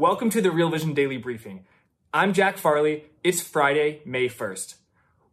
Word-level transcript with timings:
Welcome 0.00 0.30
to 0.30 0.40
the 0.40 0.50
Real 0.50 0.70
Vision 0.70 0.94
Daily 0.94 1.18
Briefing. 1.18 1.66
I'm 2.14 2.32
Jack 2.32 2.56
Farley. 2.56 3.04
It's 3.22 3.42
Friday, 3.42 4.00
May 4.06 4.30
1st. 4.30 4.76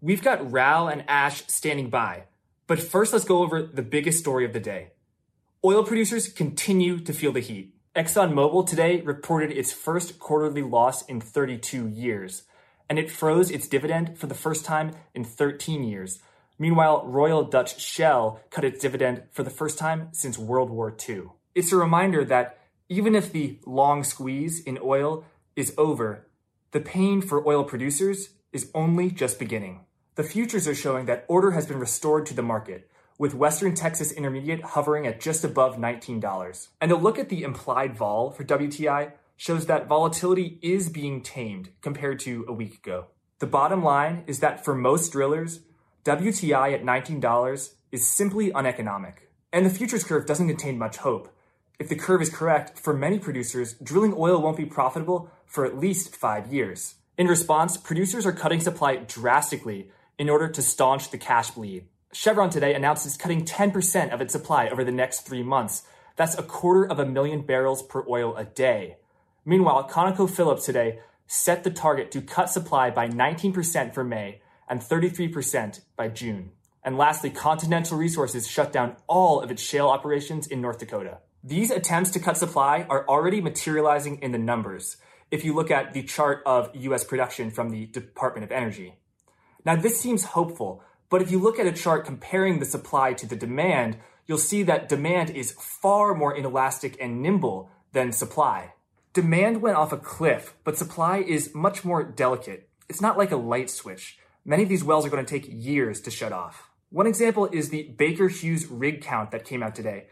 We've 0.01 0.21
got 0.21 0.51
Raoul 0.51 0.89
and 0.89 1.05
Ash 1.07 1.47
standing 1.47 1.89
by, 1.89 2.23
but 2.67 2.77
first 2.77 3.13
let's 3.13 3.23
go 3.23 3.43
over 3.43 3.61
the 3.61 3.81
biggest 3.81 4.19
story 4.19 4.43
of 4.43 4.51
the 4.51 4.59
day. 4.59 4.89
Oil 5.63 5.85
producers 5.85 6.27
continue 6.27 6.99
to 6.99 7.13
feel 7.13 7.31
the 7.31 7.39
heat. 7.39 7.75
ExxonMobil 7.95 8.67
today 8.67 8.99
reported 8.99 9.53
its 9.53 9.71
first 9.71 10.19
quarterly 10.19 10.63
loss 10.63 11.01
in 11.05 11.21
32 11.21 11.87
years, 11.87 12.43
and 12.89 12.99
it 12.99 13.09
froze 13.09 13.49
its 13.49 13.69
dividend 13.69 14.17
for 14.17 14.27
the 14.27 14.35
first 14.35 14.65
time 14.65 14.91
in 15.15 15.23
13 15.23 15.85
years. 15.85 16.19
Meanwhile, 16.59 17.05
Royal 17.05 17.45
Dutch 17.45 17.79
Shell 17.79 18.41
cut 18.49 18.65
its 18.65 18.81
dividend 18.81 19.23
for 19.31 19.43
the 19.43 19.49
first 19.49 19.77
time 19.79 20.09
since 20.11 20.37
World 20.37 20.69
War 20.69 20.93
II. 21.07 21.29
It's 21.55 21.71
a 21.71 21.77
reminder 21.77 22.25
that 22.25 22.59
even 22.89 23.15
if 23.15 23.31
the 23.31 23.59
long 23.65 24.03
squeeze 24.03 24.59
in 24.61 24.79
oil 24.81 25.25
is 25.55 25.73
over, 25.77 26.27
the 26.71 26.79
pain 26.79 27.21
for 27.21 27.45
oil 27.47 27.63
producers 27.63 28.29
is 28.53 28.71
only 28.73 29.11
just 29.11 29.39
beginning. 29.39 29.81
The 30.15 30.23
futures 30.23 30.67
are 30.67 30.75
showing 30.75 31.05
that 31.05 31.25
order 31.27 31.51
has 31.51 31.65
been 31.65 31.79
restored 31.79 32.25
to 32.27 32.33
the 32.33 32.41
market, 32.41 32.89
with 33.17 33.33
Western 33.33 33.75
Texas 33.75 34.11
Intermediate 34.11 34.61
hovering 34.63 35.05
at 35.05 35.19
just 35.19 35.43
above 35.43 35.77
$19. 35.77 36.67
And 36.79 36.91
a 36.91 36.95
look 36.95 37.19
at 37.19 37.29
the 37.29 37.43
implied 37.43 37.95
vol 37.95 38.31
for 38.31 38.43
WTI 38.43 39.11
shows 39.35 39.65
that 39.65 39.87
volatility 39.87 40.59
is 40.61 40.89
being 40.89 41.21
tamed 41.21 41.69
compared 41.81 42.19
to 42.21 42.45
a 42.47 42.53
week 42.53 42.75
ago. 42.75 43.07
The 43.39 43.47
bottom 43.47 43.83
line 43.83 44.23
is 44.27 44.39
that 44.39 44.63
for 44.63 44.73
most 44.73 45.11
drillers, 45.11 45.59
WTI 46.05 46.73
at 46.73 46.83
$19 46.83 47.73
is 47.91 48.07
simply 48.07 48.51
uneconomic. 48.51 49.29
And 49.51 49.65
the 49.65 49.69
futures 49.69 50.03
curve 50.03 50.25
doesn't 50.25 50.47
contain 50.47 50.77
much 50.77 50.97
hope 50.97 51.33
if 51.79 51.89
the 51.89 51.95
curve 51.95 52.21
is 52.21 52.29
correct, 52.29 52.79
for 52.79 52.93
many 52.93 53.19
producers, 53.19 53.73
drilling 53.75 54.15
oil 54.17 54.41
won't 54.41 54.57
be 54.57 54.65
profitable 54.65 55.29
for 55.45 55.65
at 55.65 55.77
least 55.77 56.15
five 56.15 56.51
years. 56.51 56.95
In 57.17 57.27
response, 57.27 57.77
producers 57.77 58.25
are 58.25 58.31
cutting 58.31 58.59
supply 58.59 58.95
drastically 58.95 59.91
in 60.17 60.29
order 60.29 60.47
to 60.47 60.61
staunch 60.61 61.11
the 61.11 61.17
cash 61.17 61.51
bleed. 61.51 61.85
Chevron 62.11 62.49
today 62.49 62.73
announced 62.73 63.05
it's 63.05 63.17
cutting 63.17 63.45
10% 63.45 64.11
of 64.11 64.21
its 64.21 64.33
supply 64.33 64.69
over 64.69 64.83
the 64.83 64.91
next 64.91 65.21
three 65.21 65.43
months. 65.43 65.83
That's 66.15 66.37
a 66.37 66.43
quarter 66.43 66.89
of 66.89 66.97
a 66.99 67.05
million 67.05 67.41
barrels 67.41 67.83
per 67.83 68.03
oil 68.07 68.35
a 68.35 68.43
day. 68.43 68.97
Meanwhile, 69.45 69.89
ConocoPhillips 69.89 70.65
today 70.65 70.99
set 71.27 71.63
the 71.63 71.69
target 71.69 72.09
to 72.11 72.21
cut 72.21 72.49
supply 72.49 72.89
by 72.89 73.07
19% 73.07 73.93
for 73.93 74.03
May 74.03 74.41
and 74.67 74.81
33% 74.81 75.81
by 75.95 76.07
June. 76.07 76.51
And 76.83 76.97
lastly, 76.97 77.29
Continental 77.29 77.97
Resources 77.97 78.47
shut 78.47 78.71
down 78.71 78.95
all 79.07 79.41
of 79.41 79.51
its 79.51 79.61
shale 79.61 79.89
operations 79.89 80.47
in 80.47 80.61
North 80.61 80.79
Dakota. 80.79 81.19
These 81.43 81.71
attempts 81.71 82.11
to 82.11 82.19
cut 82.19 82.37
supply 82.37 82.85
are 82.89 83.07
already 83.07 83.41
materializing 83.41 84.19
in 84.21 84.31
the 84.31 84.37
numbers 84.37 84.97
if 85.29 85.45
you 85.45 85.53
look 85.53 85.69
at 85.69 85.93
the 85.93 86.03
chart 86.03 86.41
of 86.45 86.69
US 86.73 87.03
production 87.03 87.51
from 87.51 87.69
the 87.69 87.85
Department 87.85 88.43
of 88.43 88.51
Energy. 88.51 88.95
Now, 89.65 89.75
this 89.75 89.99
seems 89.99 90.23
hopeful, 90.23 90.83
but 91.09 91.21
if 91.21 91.31
you 91.31 91.39
look 91.39 91.59
at 91.59 91.67
a 91.67 91.71
chart 91.71 92.05
comparing 92.05 92.59
the 92.59 92.65
supply 92.65 93.13
to 93.13 93.27
the 93.27 93.35
demand, 93.35 93.97
you'll 94.25 94.37
see 94.37 94.63
that 94.63 94.89
demand 94.89 95.29
is 95.29 95.53
far 95.53 96.13
more 96.13 96.35
inelastic 96.35 96.97
and 96.99 97.21
nimble 97.21 97.69
than 97.91 98.11
supply. 98.11 98.73
Demand 99.13 99.61
went 99.61 99.77
off 99.77 99.91
a 99.91 99.97
cliff, 99.97 100.55
but 100.63 100.77
supply 100.77 101.17
is 101.17 101.55
much 101.55 101.83
more 101.83 102.03
delicate. 102.03 102.69
It's 102.89 103.01
not 103.01 103.17
like 103.17 103.31
a 103.31 103.37
light 103.37 103.69
switch. 103.69 104.17
Many 104.45 104.63
of 104.63 104.69
these 104.69 104.83
wells 104.83 105.05
are 105.05 105.09
going 105.09 105.25
to 105.25 105.29
take 105.29 105.49
years 105.49 106.01
to 106.01 106.11
shut 106.11 106.31
off. 106.31 106.69
One 106.89 107.07
example 107.07 107.47
is 107.51 107.69
the 107.69 107.83
Baker 107.97 108.27
Hughes 108.29 108.67
rig 108.67 109.01
count 109.01 109.31
that 109.31 109.43
came 109.43 109.61
out 109.61 109.75
today. 109.75 110.07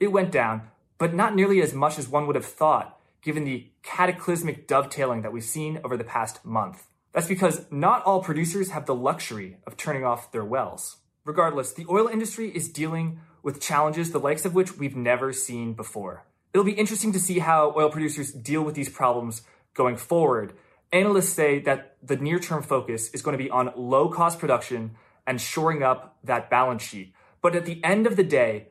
It 0.00 0.12
went 0.12 0.32
down, 0.32 0.62
but 0.98 1.14
not 1.14 1.34
nearly 1.34 1.62
as 1.62 1.74
much 1.74 1.98
as 1.98 2.08
one 2.08 2.26
would 2.26 2.36
have 2.36 2.44
thought, 2.44 2.98
given 3.22 3.44
the 3.44 3.68
cataclysmic 3.82 4.66
dovetailing 4.66 5.22
that 5.22 5.32
we've 5.32 5.44
seen 5.44 5.80
over 5.84 5.96
the 5.96 6.04
past 6.04 6.44
month. 6.44 6.86
That's 7.12 7.28
because 7.28 7.66
not 7.70 8.04
all 8.04 8.22
producers 8.22 8.70
have 8.70 8.86
the 8.86 8.94
luxury 8.94 9.58
of 9.66 9.76
turning 9.76 10.04
off 10.04 10.32
their 10.32 10.44
wells. 10.44 10.96
Regardless, 11.24 11.72
the 11.72 11.86
oil 11.88 12.08
industry 12.08 12.50
is 12.50 12.68
dealing 12.68 13.20
with 13.42 13.60
challenges 13.60 14.10
the 14.10 14.18
likes 14.18 14.44
of 14.44 14.54
which 14.54 14.76
we've 14.76 14.96
never 14.96 15.32
seen 15.32 15.74
before. 15.74 16.24
It'll 16.52 16.64
be 16.64 16.72
interesting 16.72 17.12
to 17.12 17.20
see 17.20 17.38
how 17.38 17.72
oil 17.76 17.90
producers 17.90 18.32
deal 18.32 18.62
with 18.62 18.74
these 18.74 18.88
problems 18.88 19.42
going 19.74 19.96
forward. 19.96 20.54
Analysts 20.92 21.32
say 21.32 21.60
that 21.60 21.96
the 22.02 22.16
near 22.16 22.38
term 22.38 22.62
focus 22.62 23.10
is 23.10 23.22
going 23.22 23.36
to 23.36 23.42
be 23.42 23.50
on 23.50 23.72
low 23.76 24.08
cost 24.08 24.38
production 24.38 24.92
and 25.26 25.40
shoring 25.40 25.82
up 25.82 26.16
that 26.24 26.50
balance 26.50 26.82
sheet. 26.82 27.12
But 27.42 27.54
at 27.54 27.64
the 27.64 27.82
end 27.84 28.06
of 28.06 28.16
the 28.16 28.24
day, 28.24 28.68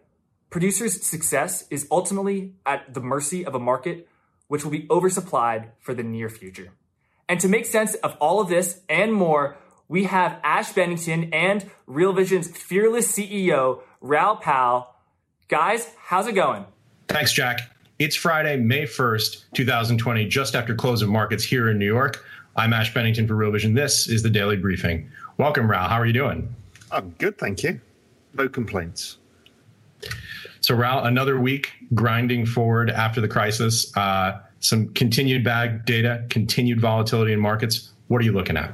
Producers' 0.54 1.02
success 1.02 1.66
is 1.72 1.88
ultimately 1.90 2.54
at 2.64 2.94
the 2.94 3.00
mercy 3.00 3.44
of 3.44 3.56
a 3.56 3.60
market 3.60 4.08
which 4.50 4.64
will 4.64 4.70
be 4.70 4.86
oversupplied 4.86 5.70
for 5.80 5.96
the 5.96 6.04
near 6.04 6.30
future. 6.30 6.70
And 7.28 7.40
to 7.40 7.48
make 7.48 7.66
sense 7.66 7.96
of 7.96 8.16
all 8.22 8.40
of 8.40 8.50
this 8.50 8.82
and 8.88 9.12
more, 9.12 9.58
we 9.88 10.04
have 10.04 10.40
Ash 10.44 10.72
Bennington 10.72 11.34
and 11.34 11.72
Real 11.88 12.14
Vision's 12.14 12.56
fearless 12.56 13.12
CEO, 13.12 13.80
Raoul 14.00 14.36
Pal. 14.36 14.96
Guys, 15.48 15.90
how's 15.98 16.28
it 16.28 16.34
going? 16.34 16.68
Thanks, 17.08 17.34
Jack. 17.34 17.76
It's 17.98 18.16
Friday, 18.16 18.56
May 18.58 18.84
1st, 18.84 19.46
2020, 19.56 20.28
just 20.28 20.54
after 20.54 20.76
close 20.76 21.02
of 21.02 21.10
markets 21.10 21.44
here 21.44 21.72
in 21.72 21.80
New 21.80 21.88
York. 21.88 22.24
I'm 22.56 22.74
Ash 22.74 22.94
Bennington 22.94 23.28
for 23.28 23.34
Real 23.34 23.50
Vision. 23.50 23.74
This 23.74 24.08
is 24.08 24.22
the 24.22 24.30
Daily 24.30 24.58
Briefing. 24.58 25.10
Welcome, 25.40 25.68
Raoul. 25.68 25.90
How 25.90 26.00
are 26.00 26.06
you 26.06 26.14
doing? 26.14 26.56
I'm 26.92 27.10
good, 27.18 27.40
thank 27.40 27.64
you. 27.64 27.82
No 28.36 28.48
complaints. 28.48 29.18
So, 30.64 30.76
Raoul, 30.76 31.04
another 31.04 31.42
week 31.42 31.74
grinding 31.94 32.46
forward 32.46 32.90
after 32.90 33.20
the 33.20 33.28
crisis. 33.28 33.96
Uh, 33.98 34.40
some 34.62 34.88
continued 34.94 35.44
bad 35.44 35.84
data, 35.84 36.26
continued 36.30 36.80
volatility 36.80 37.34
in 37.34 37.40
markets. 37.42 37.92
What 38.08 38.22
are 38.22 38.24
you 38.24 38.32
looking 38.32 38.56
at? 38.56 38.74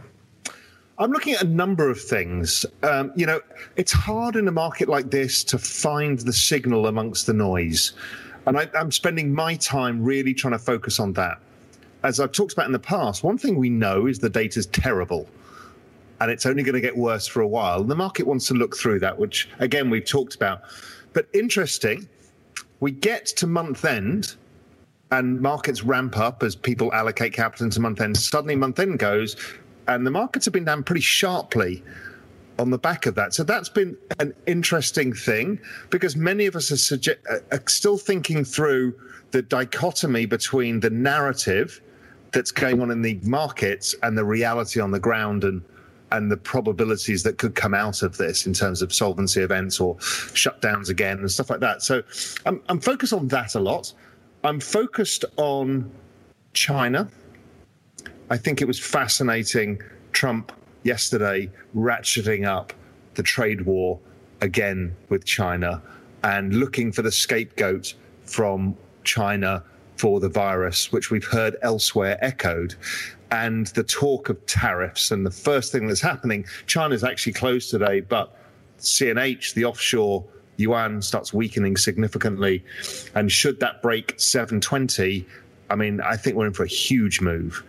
I'm 0.99 1.11
looking 1.11 1.33
at 1.33 1.41
a 1.41 1.47
number 1.47 1.89
of 1.89 1.99
things. 1.99 2.63
Um, 2.83 3.11
you 3.15 3.25
know, 3.25 3.41
it's 3.75 3.91
hard 3.91 4.35
in 4.35 4.47
a 4.47 4.51
market 4.51 4.87
like 4.87 5.09
this 5.09 5.43
to 5.45 5.57
find 5.57 6.19
the 6.19 6.31
signal 6.33 6.85
amongst 6.85 7.25
the 7.25 7.33
noise. 7.33 7.93
And 8.45 8.59
I, 8.59 8.69
I'm 8.75 8.91
spending 8.91 9.33
my 9.33 9.55
time 9.55 10.03
really 10.03 10.35
trying 10.35 10.53
to 10.53 10.59
focus 10.59 10.99
on 10.99 11.13
that. 11.13 11.39
As 12.03 12.19
I've 12.19 12.33
talked 12.33 12.53
about 12.53 12.67
in 12.67 12.71
the 12.71 12.77
past, 12.77 13.23
one 13.23 13.39
thing 13.39 13.57
we 13.57 13.71
know 13.71 14.05
is 14.05 14.19
the 14.19 14.29
data 14.29 14.59
is 14.59 14.67
terrible 14.67 15.27
and 16.21 16.29
it's 16.29 16.45
only 16.45 16.61
going 16.61 16.75
to 16.75 16.81
get 16.81 16.95
worse 16.95 17.25
for 17.25 17.41
a 17.41 17.47
while. 17.47 17.81
And 17.81 17.89
the 17.89 17.95
market 17.95 18.27
wants 18.27 18.47
to 18.47 18.53
look 18.53 18.75
through 18.77 18.99
that, 18.99 19.17
which 19.17 19.49
again, 19.57 19.89
we've 19.89 20.05
talked 20.05 20.35
about. 20.35 20.61
But 21.13 21.27
interesting, 21.33 22.07
we 22.79 22.91
get 22.91 23.25
to 23.27 23.47
month 23.47 23.85
end 23.85 24.35
and 25.11 25.41
markets 25.41 25.83
ramp 25.83 26.17
up 26.17 26.43
as 26.43 26.55
people 26.55 26.93
allocate 26.93 27.33
capital 27.33 27.65
into 27.65 27.79
month 27.79 27.99
end. 27.99 28.15
Suddenly, 28.17 28.55
month 28.55 28.79
end 28.79 28.99
goes, 28.99 29.35
and 29.87 30.05
the 30.05 30.11
markets 30.11 30.45
have 30.45 30.53
been 30.53 30.65
down 30.65 30.83
pretty 30.83 31.01
sharply 31.01 31.83
on 32.59 32.69
the 32.69 32.77
back 32.77 33.05
of 33.05 33.15
that. 33.15 33.33
So 33.33 33.43
that's 33.43 33.69
been 33.69 33.97
an 34.19 34.33
interesting 34.45 35.13
thing 35.13 35.59
because 35.89 36.15
many 36.15 36.45
of 36.45 36.55
us 36.55 36.71
are, 36.71 36.75
suge- 36.75 37.17
are 37.51 37.63
still 37.67 37.97
thinking 37.97 38.43
through 38.43 38.93
the 39.31 39.41
dichotomy 39.41 40.25
between 40.25 40.79
the 40.79 40.89
narrative 40.89 41.81
that's 42.31 42.51
going 42.51 42.81
on 42.81 42.91
in 42.91 43.01
the 43.01 43.19
markets 43.23 43.95
and 44.03 44.17
the 44.17 44.25
reality 44.25 44.79
on 44.79 44.91
the 44.91 44.99
ground 44.99 45.43
and 45.43 45.63
and 46.11 46.31
the 46.31 46.37
probabilities 46.37 47.23
that 47.23 47.37
could 47.37 47.55
come 47.55 47.73
out 47.73 48.01
of 48.01 48.17
this 48.17 48.45
in 48.45 48.53
terms 48.53 48.81
of 48.81 48.93
solvency 48.93 49.41
events 49.41 49.79
or 49.79 49.95
shutdowns 49.95 50.89
again 50.89 51.19
and 51.19 51.31
stuff 51.31 51.49
like 51.49 51.59
that. 51.59 51.81
So 51.81 52.01
I'm, 52.45 52.61
I'm 52.69 52.79
focused 52.79 53.13
on 53.13 53.27
that 53.29 53.55
a 53.55 53.59
lot. 53.59 53.93
I'm 54.43 54.59
focused 54.59 55.25
on 55.37 55.91
China. 56.53 57.09
I 58.29 58.37
think 58.37 58.61
it 58.61 58.65
was 58.65 58.79
fascinating. 58.79 59.81
Trump 60.11 60.51
yesterday 60.83 61.51
ratcheting 61.75 62.45
up 62.45 62.73
the 63.15 63.23
trade 63.23 63.61
war 63.61 63.99
again 64.41 64.95
with 65.09 65.25
China 65.25 65.81
and 66.23 66.55
looking 66.55 66.91
for 66.91 67.01
the 67.01 67.11
scapegoat 67.11 67.93
from 68.23 68.75
China 69.03 69.63
for 69.97 70.19
the 70.19 70.29
virus, 70.29 70.91
which 70.91 71.11
we've 71.11 71.25
heard 71.25 71.57
elsewhere 71.61 72.17
echoed, 72.23 72.75
and 73.31 73.67
the 73.67 73.83
talk 73.83 74.29
of 74.29 74.43
tariffs. 74.45 75.11
And 75.11 75.25
the 75.25 75.31
first 75.31 75.71
thing 75.71 75.87
that's 75.87 76.01
happening, 76.01 76.45
China's 76.67 77.03
actually 77.03 77.33
closed 77.33 77.69
today, 77.69 78.01
but 78.01 78.35
CNH, 78.79 79.53
the 79.53 79.65
offshore 79.65 80.25
yuan, 80.57 81.01
starts 81.01 81.33
weakening 81.33 81.77
significantly. 81.77 82.63
And 83.15 83.31
should 83.31 83.59
that 83.59 83.81
break 83.81 84.15
720, 84.17 85.25
I 85.69 85.75
mean, 85.75 86.01
I 86.01 86.17
think 86.17 86.35
we're 86.35 86.47
in 86.47 86.53
for 86.53 86.63
a 86.63 86.67
huge 86.67 87.21
move. 87.21 87.63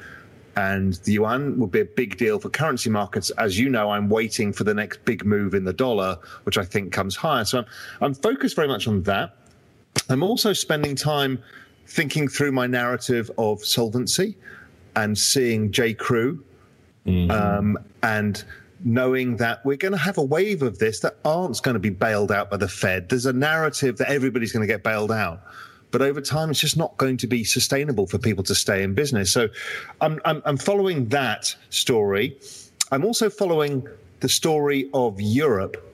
And 0.56 0.94
the 1.04 1.12
yuan 1.12 1.58
would 1.58 1.70
be 1.70 1.80
a 1.80 1.84
big 1.84 2.16
deal 2.16 2.38
for 2.38 2.50
currency 2.50 2.90
markets. 2.90 3.30
As 3.30 3.58
you 3.58 3.68
know, 3.68 3.90
I'm 3.90 4.08
waiting 4.08 4.52
for 4.52 4.64
the 4.64 4.74
next 4.74 5.04
big 5.04 5.24
move 5.24 5.54
in 5.54 5.64
the 5.64 5.72
dollar, 5.72 6.18
which 6.42 6.58
I 6.58 6.64
think 6.64 6.92
comes 6.92 7.14
higher. 7.14 7.44
So 7.44 7.58
I'm, 7.58 7.66
I'm 8.00 8.14
focused 8.14 8.56
very 8.56 8.68
much 8.68 8.88
on 8.88 9.02
that. 9.04 9.36
I'm 10.08 10.22
also 10.22 10.52
spending 10.52 10.96
time 10.96 11.42
thinking 11.86 12.28
through 12.28 12.52
my 12.52 12.66
narrative 12.66 13.30
of 13.38 13.64
solvency 13.64 14.36
and 14.96 15.16
seeing 15.16 15.70
J. 15.70 15.94
Crew 15.94 16.42
mm-hmm. 17.06 17.30
um, 17.30 17.78
and 18.02 18.44
knowing 18.84 19.36
that 19.36 19.64
we're 19.64 19.76
going 19.76 19.92
to 19.92 19.98
have 19.98 20.18
a 20.18 20.22
wave 20.22 20.62
of 20.62 20.78
this 20.78 21.00
that 21.00 21.16
aren't 21.24 21.60
going 21.62 21.74
to 21.74 21.80
be 21.80 21.90
bailed 21.90 22.32
out 22.32 22.50
by 22.50 22.56
the 22.56 22.68
Fed. 22.68 23.08
There's 23.08 23.26
a 23.26 23.32
narrative 23.32 23.98
that 23.98 24.08
everybody's 24.08 24.52
going 24.52 24.66
to 24.66 24.72
get 24.72 24.82
bailed 24.82 25.12
out. 25.12 25.42
But 25.90 26.02
over 26.02 26.20
time, 26.20 26.50
it's 26.50 26.60
just 26.60 26.76
not 26.76 26.96
going 26.96 27.16
to 27.18 27.26
be 27.26 27.44
sustainable 27.44 28.06
for 28.06 28.16
people 28.16 28.44
to 28.44 28.54
stay 28.54 28.82
in 28.82 28.94
business. 28.94 29.32
So 29.32 29.48
I'm, 30.00 30.20
I'm, 30.24 30.40
I'm 30.44 30.56
following 30.56 31.08
that 31.08 31.54
story. 31.70 32.38
I'm 32.92 33.04
also 33.04 33.28
following 33.28 33.86
the 34.20 34.28
story 34.28 34.88
of 34.94 35.20
Europe. 35.20 35.86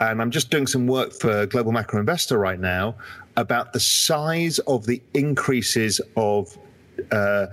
And 0.00 0.20
I'm 0.20 0.30
just 0.30 0.50
doing 0.50 0.66
some 0.66 0.86
work 0.86 1.12
for 1.12 1.46
Global 1.46 1.70
Macro 1.70 2.00
Investor 2.00 2.38
right 2.38 2.58
now 2.58 2.96
about 3.36 3.72
the 3.72 3.80
size 3.80 4.58
of 4.60 4.86
the 4.86 5.00
increases 5.14 6.00
of 6.16 6.58
uh, 7.12 7.46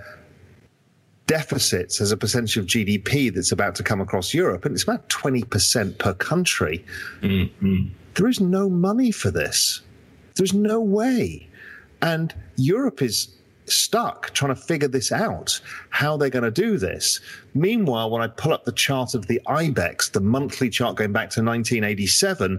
deficits 1.30 2.00
as 2.00 2.10
a 2.10 2.16
percentage 2.16 2.56
of 2.56 2.66
GDP 2.66 3.32
that's 3.32 3.52
about 3.52 3.76
to 3.76 3.84
come 3.84 4.00
across 4.00 4.34
Europe, 4.34 4.64
and 4.64 4.74
it's 4.74 4.82
about 4.82 5.08
20% 5.10 5.96
per 5.96 6.12
country. 6.12 6.84
Mm-hmm. 7.20 7.84
There 8.14 8.26
is 8.26 8.40
no 8.40 8.68
money 8.68 9.12
for 9.12 9.30
this. 9.30 9.80
There's 10.34 10.52
no 10.52 10.80
way. 10.80 11.48
And 12.02 12.34
Europe 12.56 13.00
is 13.00 13.28
stuck 13.66 14.30
trying 14.34 14.52
to 14.52 14.60
figure 14.60 14.88
this 14.88 15.12
out, 15.12 15.60
how 15.90 16.16
they're 16.16 16.30
going 16.30 16.42
to 16.42 16.50
do 16.50 16.78
this. 16.78 17.20
Meanwhile, 17.54 18.10
when 18.10 18.22
I 18.22 18.26
pull 18.26 18.52
up 18.52 18.64
the 18.64 18.72
chart 18.72 19.14
of 19.14 19.28
the 19.28 19.40
IBEX, 19.46 20.10
the 20.10 20.20
monthly 20.20 20.68
chart 20.68 20.96
going 20.96 21.12
back 21.12 21.30
to 21.30 21.44
1987, 21.44 22.58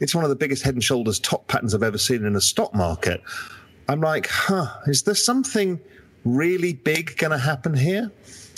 it's 0.00 0.14
one 0.14 0.24
of 0.24 0.30
the 0.30 0.36
biggest 0.36 0.62
head 0.62 0.72
and 0.72 0.82
shoulders 0.82 1.20
top 1.20 1.48
patterns 1.48 1.74
I've 1.74 1.82
ever 1.82 1.98
seen 1.98 2.24
in 2.24 2.34
a 2.34 2.40
stock 2.40 2.74
market. 2.74 3.20
I'm 3.90 4.00
like, 4.00 4.26
huh, 4.26 4.68
is 4.86 5.02
there 5.02 5.14
something 5.14 5.78
really 6.26 6.74
big 6.74 7.16
going 7.16 7.30
to 7.30 7.38
happen 7.38 7.74
here? 7.74 8.10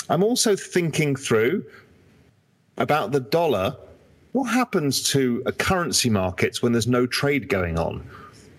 I'm 0.08 0.22
also 0.22 0.56
thinking 0.56 1.14
through 1.14 1.64
about 2.78 3.12
the 3.12 3.20
dollar. 3.20 3.76
What 4.32 4.44
happens 4.44 5.02
to 5.10 5.42
a 5.46 5.52
currency 5.52 6.10
markets 6.10 6.62
when 6.62 6.72
there's 6.72 6.86
no 6.86 7.06
trade 7.06 7.48
going 7.48 7.78
on? 7.78 8.08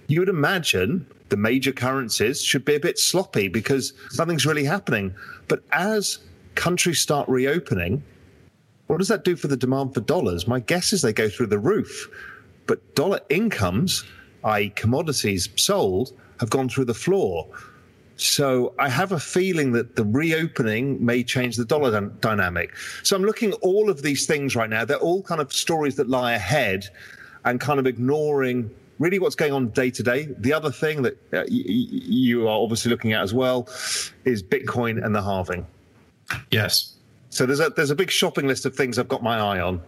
You 0.07 0.21
would 0.21 0.29
imagine 0.29 1.05
the 1.29 1.37
major 1.37 1.71
currencies 1.71 2.41
should 2.41 2.65
be 2.65 2.75
a 2.75 2.79
bit 2.79 2.97
sloppy 2.97 3.47
because 3.47 3.93
nothing's 4.17 4.45
really 4.45 4.65
happening. 4.65 5.13
But 5.47 5.63
as 5.71 6.19
countries 6.55 6.99
start 6.99 7.27
reopening, 7.29 8.03
what 8.87 8.97
does 8.97 9.07
that 9.07 9.23
do 9.23 9.35
for 9.35 9.47
the 9.47 9.57
demand 9.57 9.93
for 9.93 10.01
dollars? 10.01 10.47
My 10.47 10.59
guess 10.59 10.93
is 10.93 11.01
they 11.01 11.13
go 11.13 11.29
through 11.29 11.47
the 11.47 11.59
roof. 11.59 12.09
But 12.65 12.95
dollar 12.95 13.19
incomes, 13.29 14.03
i.e., 14.43 14.69
commodities 14.71 15.49
sold, 15.55 16.13
have 16.39 16.49
gone 16.49 16.69
through 16.69 16.85
the 16.85 16.93
floor. 16.93 17.47
So 18.19 18.73
I 18.77 18.89
have 18.89 19.13
a 19.13 19.19
feeling 19.19 19.71
that 19.73 19.95
the 19.95 20.03
reopening 20.03 21.03
may 21.03 21.23
change 21.23 21.55
the 21.55 21.63
dollar 21.63 22.01
dynamic. 22.01 22.75
So 23.03 23.15
I'm 23.15 23.23
looking 23.23 23.51
at 23.51 23.59
all 23.61 23.89
of 23.89 24.01
these 24.01 24.25
things 24.25 24.55
right 24.55 24.69
now. 24.69 24.83
They're 24.83 24.97
all 24.97 25.23
kind 25.23 25.39
of 25.39 25.53
stories 25.53 25.95
that 25.95 26.09
lie 26.09 26.33
ahead 26.33 26.87
and 27.45 27.61
kind 27.61 27.79
of 27.79 27.87
ignoring 27.87 28.69
really 28.99 29.19
what's 29.19 29.35
going 29.35 29.53
on 29.53 29.69
day 29.69 29.89
to 29.91 30.03
day. 30.03 30.27
The 30.37 30.51
other 30.51 30.69
thing 30.69 31.01
that 31.03 31.13
uh, 31.33 31.45
y- 31.47 31.47
you 31.47 32.47
are 32.49 32.61
obviously 32.61 32.91
looking 32.91 33.13
at 33.13 33.21
as 33.21 33.33
well 33.33 33.69
is 34.25 34.43
Bitcoin 34.43 35.03
and 35.03 35.15
the 35.15 35.23
halving. 35.23 35.65
Yes. 36.51 36.95
So 37.29 37.45
there's 37.45 37.61
a 37.61 37.69
there's 37.69 37.91
a 37.91 37.95
big 37.95 38.11
shopping 38.11 38.47
list 38.47 38.65
of 38.65 38.75
things 38.75 38.99
I've 38.99 39.07
got 39.07 39.23
my 39.23 39.39
eye 39.39 39.61
on. 39.61 39.81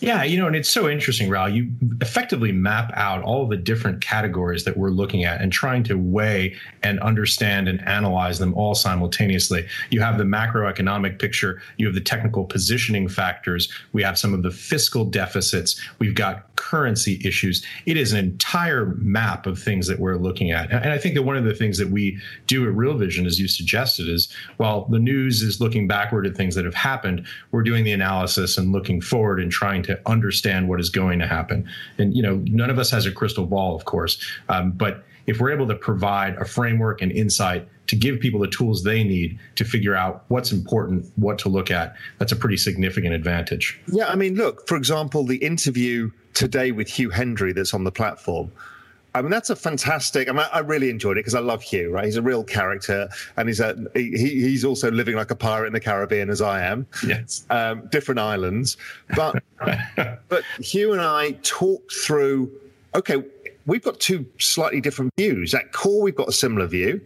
Yeah, 0.00 0.22
you 0.22 0.38
know, 0.38 0.46
and 0.46 0.56
it's 0.56 0.68
so 0.68 0.88
interesting, 0.88 1.28
Raoul. 1.28 1.48
You 1.48 1.70
effectively 2.00 2.52
map 2.52 2.90
out 2.94 3.22
all 3.22 3.46
the 3.46 3.56
different 3.56 4.00
categories 4.00 4.64
that 4.64 4.76
we're 4.76 4.90
looking 4.90 5.24
at 5.24 5.40
and 5.40 5.52
trying 5.52 5.84
to 5.84 5.94
weigh 5.94 6.56
and 6.82 6.98
understand 7.00 7.68
and 7.68 7.86
analyze 7.86 8.38
them 8.38 8.54
all 8.54 8.74
simultaneously. 8.74 9.66
You 9.90 10.00
have 10.00 10.18
the 10.18 10.24
macroeconomic 10.24 11.18
picture, 11.18 11.62
you 11.76 11.86
have 11.86 11.94
the 11.94 12.00
technical 12.00 12.44
positioning 12.44 13.08
factors, 13.08 13.72
we 13.92 14.02
have 14.02 14.18
some 14.18 14.34
of 14.34 14.42
the 14.42 14.50
fiscal 14.50 15.04
deficits, 15.04 15.80
we've 15.98 16.14
got 16.14 16.54
currency 16.56 17.20
issues. 17.24 17.64
It 17.86 17.96
is 17.96 18.12
an 18.12 18.18
entire 18.18 18.86
map 18.96 19.46
of 19.46 19.58
things 19.58 19.86
that 19.86 19.98
we're 19.98 20.16
looking 20.16 20.50
at. 20.50 20.70
And 20.72 20.92
I 20.92 20.98
think 20.98 21.14
that 21.14 21.22
one 21.22 21.36
of 21.36 21.44
the 21.44 21.54
things 21.54 21.78
that 21.78 21.90
we 21.90 22.18
do 22.46 22.66
at 22.66 22.74
Real 22.74 22.96
Vision, 22.96 23.26
as 23.26 23.38
you 23.38 23.48
suggested, 23.48 24.08
is 24.08 24.32
while 24.56 24.86
the 24.86 24.98
news 24.98 25.42
is 25.42 25.60
looking 25.60 25.86
backward 25.86 26.26
at 26.26 26.36
things 26.36 26.54
that 26.54 26.64
have 26.64 26.74
happened, 26.74 27.26
we're 27.52 27.62
doing 27.62 27.84
the 27.84 27.92
analysis 27.92 28.58
and 28.58 28.72
looking 28.72 29.00
forward 29.00 29.40
and 29.40 29.52
trying 29.52 29.82
to 29.84 30.00
understand 30.06 30.68
what 30.68 30.80
is 30.80 30.90
going 30.90 31.18
to 31.20 31.26
happen. 31.26 31.68
And 31.98 32.14
you 32.14 32.22
know, 32.22 32.42
none 32.46 32.70
of 32.70 32.78
us 32.78 32.90
has 32.90 33.06
a 33.06 33.12
crystal 33.12 33.46
ball, 33.46 33.76
of 33.76 33.84
course, 33.84 34.22
um, 34.48 34.72
but 34.72 35.04
if 35.26 35.40
we're 35.40 35.52
able 35.52 35.66
to 35.68 35.74
provide 35.74 36.36
a 36.36 36.44
framework 36.44 37.00
and 37.00 37.10
insight 37.10 37.68
to 37.86 37.96
give 37.96 38.20
people 38.20 38.40
the 38.40 38.48
tools 38.48 38.82
they 38.82 39.04
need 39.04 39.38
to 39.56 39.64
figure 39.64 39.94
out 39.94 40.24
what's 40.28 40.52
important, 40.52 41.10
what 41.16 41.38
to 41.38 41.48
look 41.48 41.70
at, 41.70 41.94
that's 42.18 42.32
a 42.32 42.36
pretty 42.36 42.56
significant 42.56 43.14
advantage. 43.14 43.78
Yeah, 43.86 44.08
I 44.08 44.14
mean, 44.14 44.34
look, 44.34 44.66
for 44.66 44.76
example, 44.76 45.24
the 45.24 45.36
interview 45.36 46.10
today 46.32 46.72
with 46.72 46.88
Hugh 46.88 47.10
Hendry 47.10 47.52
that's 47.52 47.74
on 47.74 47.84
the 47.84 47.92
platform. 47.92 48.50
I 49.14 49.22
mean, 49.22 49.30
that's 49.30 49.50
a 49.50 49.56
fantastic. 49.56 50.28
I 50.28 50.32
mean, 50.32 50.44
I 50.52 50.58
really 50.58 50.90
enjoyed 50.90 51.16
it 51.16 51.20
because 51.20 51.36
I 51.36 51.40
love 51.40 51.62
Hugh. 51.62 51.90
Right, 51.90 52.04
he's 52.04 52.16
a 52.16 52.22
real 52.22 52.42
character, 52.42 53.08
and 53.36 53.48
he's 53.48 53.60
a 53.60 53.76
he, 53.94 54.10
he's 54.16 54.64
also 54.64 54.90
living 54.90 55.14
like 55.14 55.30
a 55.30 55.36
pirate 55.36 55.68
in 55.68 55.72
the 55.72 55.80
Caribbean 55.80 56.30
as 56.30 56.42
I 56.42 56.62
am. 56.62 56.86
Yes, 57.06 57.46
um, 57.50 57.86
different 57.90 58.18
islands, 58.18 58.76
but 59.14 59.42
but 60.28 60.42
Hugh 60.58 60.92
and 60.92 61.00
I 61.00 61.32
talked 61.42 61.92
through. 61.92 62.50
Okay, 62.96 63.22
we've 63.66 63.82
got 63.82 64.00
two 64.00 64.26
slightly 64.38 64.80
different 64.80 65.12
views. 65.16 65.54
At 65.54 65.72
core, 65.72 66.02
we've 66.02 66.16
got 66.16 66.28
a 66.28 66.32
similar 66.32 66.66
view, 66.66 67.00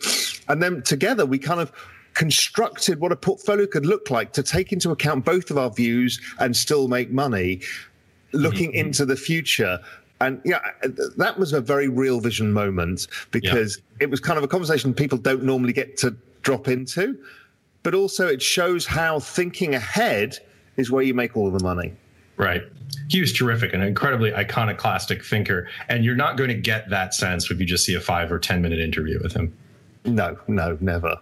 and 0.48 0.62
then 0.62 0.82
together 0.82 1.26
we 1.26 1.38
kind 1.38 1.60
of 1.60 1.72
constructed 2.14 3.00
what 3.00 3.12
a 3.12 3.16
portfolio 3.16 3.66
could 3.66 3.86
look 3.86 4.10
like 4.10 4.32
to 4.32 4.42
take 4.42 4.72
into 4.72 4.90
account 4.90 5.24
both 5.24 5.50
of 5.50 5.58
our 5.58 5.70
views 5.70 6.20
and 6.40 6.56
still 6.56 6.88
make 6.88 7.12
money 7.12 7.60
looking 8.32 8.70
mm-hmm. 8.70 8.88
into 8.88 9.06
the 9.06 9.14
future 9.14 9.78
and 10.20 10.40
yeah, 10.44 10.60
uh, 10.82 10.88
that 11.16 11.38
was 11.38 11.52
a 11.52 11.60
very 11.60 11.88
real 11.88 12.20
vision 12.20 12.52
moment 12.52 13.06
because 13.30 13.78
yeah. 13.78 14.04
it 14.04 14.10
was 14.10 14.20
kind 14.20 14.38
of 14.38 14.44
a 14.44 14.48
conversation 14.48 14.92
people 14.92 15.18
don't 15.18 15.44
normally 15.44 15.72
get 15.72 15.96
to 15.98 16.16
drop 16.42 16.68
into, 16.68 17.18
but 17.82 17.94
also 17.94 18.26
it 18.26 18.42
shows 18.42 18.86
how 18.86 19.20
thinking 19.20 19.74
ahead 19.74 20.38
is 20.76 20.90
where 20.90 21.02
you 21.02 21.14
make 21.14 21.36
all 21.36 21.50
the 21.50 21.62
money. 21.62 21.94
Right. 22.36 22.62
He 23.08 23.20
was 23.20 23.32
terrific, 23.32 23.74
an 23.74 23.82
incredibly 23.82 24.34
iconoclastic 24.34 25.24
thinker. 25.24 25.68
And 25.88 26.04
you're 26.04 26.16
not 26.16 26.36
going 26.36 26.48
to 26.48 26.54
get 26.54 26.88
that 26.90 27.14
sense 27.14 27.50
if 27.50 27.58
you 27.58 27.66
just 27.66 27.84
see 27.84 27.94
a 27.94 28.00
five 28.00 28.30
or 28.30 28.38
10 28.38 28.62
minute 28.62 28.78
interview 28.78 29.20
with 29.22 29.34
him. 29.34 29.56
No, 30.04 30.38
no, 30.46 30.78
never. 30.80 31.16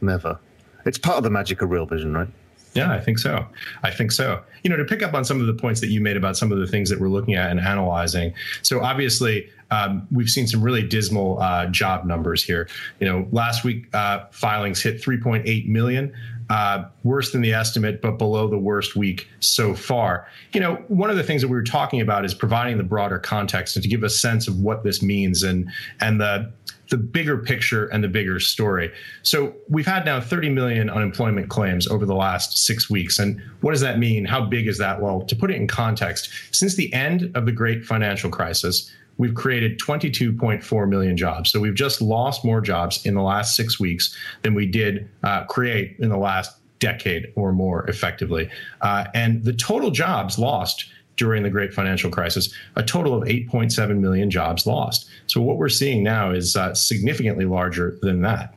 Never. 0.00 0.38
It's 0.86 0.98
part 0.98 1.18
of 1.18 1.24
the 1.24 1.30
magic 1.30 1.60
of 1.60 1.70
real 1.70 1.86
vision, 1.86 2.14
right? 2.14 2.28
Yeah, 2.74 2.92
I 2.92 3.00
think 3.00 3.18
so. 3.18 3.46
I 3.82 3.90
think 3.90 4.12
so. 4.12 4.42
You 4.62 4.70
know, 4.70 4.76
to 4.76 4.84
pick 4.84 5.02
up 5.02 5.14
on 5.14 5.24
some 5.24 5.40
of 5.40 5.46
the 5.46 5.54
points 5.54 5.80
that 5.80 5.88
you 5.88 6.00
made 6.00 6.16
about 6.16 6.36
some 6.36 6.52
of 6.52 6.58
the 6.58 6.66
things 6.66 6.88
that 6.90 7.00
we're 7.00 7.08
looking 7.08 7.34
at 7.34 7.50
and 7.50 7.58
analyzing. 7.58 8.32
So 8.62 8.80
obviously, 8.80 9.48
um, 9.70 10.06
we've 10.10 10.28
seen 10.28 10.46
some 10.46 10.62
really 10.62 10.86
dismal 10.86 11.40
uh, 11.40 11.66
job 11.66 12.04
numbers 12.04 12.42
here. 12.42 12.68
You 13.00 13.08
know, 13.08 13.28
last 13.32 13.64
week 13.64 13.92
uh, 13.94 14.26
filings 14.30 14.82
hit 14.82 15.02
3.8 15.02 15.66
million. 15.66 16.14
Uh, 16.48 16.88
worse 17.04 17.30
than 17.30 17.42
the 17.42 17.52
estimate, 17.52 18.02
but 18.02 18.18
below 18.18 18.48
the 18.48 18.58
worst 18.58 18.96
week 18.96 19.28
so 19.38 19.72
far. 19.72 20.26
You 20.52 20.58
know, 20.58 20.82
one 20.88 21.08
of 21.08 21.16
the 21.16 21.22
things 21.22 21.42
that 21.42 21.48
we 21.48 21.54
were 21.54 21.62
talking 21.62 22.00
about 22.00 22.24
is 22.24 22.34
providing 22.34 22.76
the 22.76 22.82
broader 22.82 23.20
context 23.20 23.76
and 23.76 23.84
to 23.84 23.88
give 23.88 24.02
a 24.02 24.10
sense 24.10 24.48
of 24.48 24.58
what 24.58 24.82
this 24.82 25.00
means 25.00 25.44
and 25.44 25.70
and 26.00 26.20
the 26.20 26.50
the 26.90 26.96
bigger 26.96 27.38
picture 27.38 27.86
and 27.86 28.04
the 28.04 28.08
bigger 28.08 28.38
story. 28.38 28.92
So 29.22 29.54
we've 29.68 29.86
had 29.86 30.04
now 30.04 30.20
30 30.20 30.50
million 30.50 30.90
unemployment 30.90 31.48
claims 31.48 31.86
over 31.86 32.04
the 32.04 32.14
last 32.14 32.58
six 32.58 32.90
weeks. 32.90 33.18
And 33.18 33.40
what 33.60 33.70
does 33.72 33.80
that 33.80 33.98
mean? 33.98 34.24
How 34.24 34.44
big 34.44 34.66
is 34.66 34.78
that? 34.78 35.00
Well, 35.00 35.22
to 35.22 35.36
put 35.36 35.50
it 35.50 35.56
in 35.56 35.66
context, 35.66 36.30
since 36.50 36.74
the 36.74 36.92
end 36.92 37.30
of 37.34 37.46
the 37.46 37.52
great 37.52 37.84
financial 37.84 38.28
crisis, 38.28 38.92
we've 39.18 39.34
created 39.34 39.78
22.4 39.78 40.88
million 40.88 41.16
jobs. 41.16 41.50
So 41.50 41.60
we've 41.60 41.74
just 41.74 42.02
lost 42.02 42.44
more 42.44 42.60
jobs 42.60 43.04
in 43.06 43.14
the 43.14 43.22
last 43.22 43.54
six 43.54 43.78
weeks 43.78 44.16
than 44.42 44.54
we 44.54 44.66
did 44.66 45.08
uh, 45.22 45.44
create 45.44 45.96
in 46.00 46.08
the 46.08 46.16
last 46.16 46.56
decade 46.80 47.32
or 47.36 47.52
more 47.52 47.84
effectively. 47.86 48.50
Uh, 48.80 49.04
and 49.14 49.44
the 49.44 49.52
total 49.52 49.90
jobs 49.90 50.38
lost 50.38 50.86
during 51.20 51.42
the 51.42 51.50
great 51.50 51.74
financial 51.74 52.10
crisis, 52.10 52.50
a 52.76 52.82
total 52.82 53.12
of 53.12 53.28
8.7 53.28 53.98
million 53.98 54.30
jobs 54.30 54.66
lost. 54.66 55.06
So 55.26 55.42
what 55.42 55.58
we're 55.58 55.68
seeing 55.68 56.02
now 56.02 56.30
is 56.30 56.56
uh, 56.56 56.74
significantly 56.74 57.44
larger 57.44 57.98
than 58.00 58.22
that. 58.22 58.54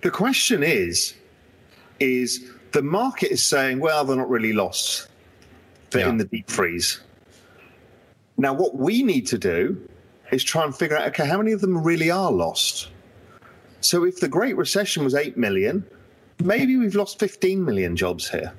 The 0.00 0.10
question 0.10 0.64
is, 0.64 1.14
is 2.00 2.50
the 2.72 2.82
market 2.82 3.30
is 3.30 3.46
saying, 3.46 3.78
well, 3.78 4.04
they're 4.04 4.16
not 4.16 4.28
really 4.28 4.52
lost. 4.52 5.06
They're 5.90 6.02
yeah. 6.02 6.08
in 6.08 6.18
the 6.18 6.24
deep 6.24 6.50
freeze. 6.50 7.00
Now, 8.36 8.52
what 8.52 8.74
we 8.74 9.04
need 9.04 9.28
to 9.28 9.38
do 9.38 9.80
is 10.32 10.42
try 10.42 10.64
and 10.64 10.76
figure 10.76 10.96
out, 10.96 11.06
okay, 11.10 11.28
how 11.28 11.38
many 11.38 11.52
of 11.52 11.60
them 11.60 11.80
really 11.80 12.10
are 12.10 12.32
lost? 12.32 12.88
So 13.82 14.04
if 14.04 14.18
the 14.18 14.28
Great 14.28 14.56
Recession 14.56 15.04
was 15.04 15.14
8 15.14 15.36
million, 15.36 15.84
maybe 16.42 16.76
we've 16.76 16.96
lost 16.96 17.20
15 17.20 17.64
million 17.64 17.94
jobs 17.94 18.28
here. 18.28 18.52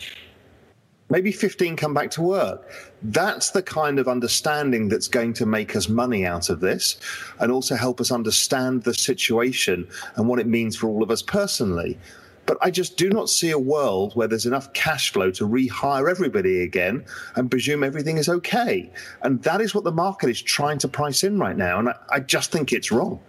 Maybe 1.10 1.32
15 1.32 1.78
come 1.78 1.94
back 1.94 2.12
to 2.12 2.22
work. 2.22 2.70
That's 3.02 3.52
the 3.52 3.64
kind 3.64 3.98
of 3.98 4.10
understanding 4.10 4.90
that's 4.90 5.08
going 5.08 5.34
to 5.34 5.46
make 5.46 5.76
us 5.76 5.88
money 5.88 6.26
out 6.26 6.50
of 6.50 6.60
this 6.60 6.98
and 7.40 7.52
also 7.52 7.76
help 7.76 8.02
us 8.02 8.12
understand 8.12 8.84
the 8.84 8.94
situation 8.94 9.88
and 10.16 10.28
what 10.28 10.40
it 10.40 10.48
means 10.48 10.76
for 10.76 10.88
all 10.88 11.02
of 11.02 11.10
us 11.10 11.22
personally. 11.22 11.98
But 12.46 12.58
I 12.62 12.72
just 12.72 12.98
do 12.98 13.10
not 13.10 13.30
see 13.30 13.52
a 13.52 13.60
world 13.60 14.16
where 14.16 14.28
there's 14.28 14.46
enough 14.46 14.72
cash 14.74 15.12
flow 15.12 15.32
to 15.32 15.48
rehire 15.48 16.10
everybody 16.10 16.62
again 16.62 17.06
and 17.36 17.52
presume 17.52 17.84
everything 17.84 18.18
is 18.18 18.30
okay. 18.30 18.90
And 19.22 19.44
that 19.44 19.62
is 19.62 19.76
what 19.76 19.84
the 19.84 19.92
market 19.92 20.30
is 20.30 20.42
trying 20.42 20.78
to 20.80 20.88
price 20.88 21.24
in 21.24 21.40
right 21.40 21.58
now. 21.58 21.80
And 21.80 21.90
I, 21.90 21.96
I 22.10 22.20
just 22.22 22.52
think 22.52 22.72
it's 22.72 22.92
wrong. 22.92 23.20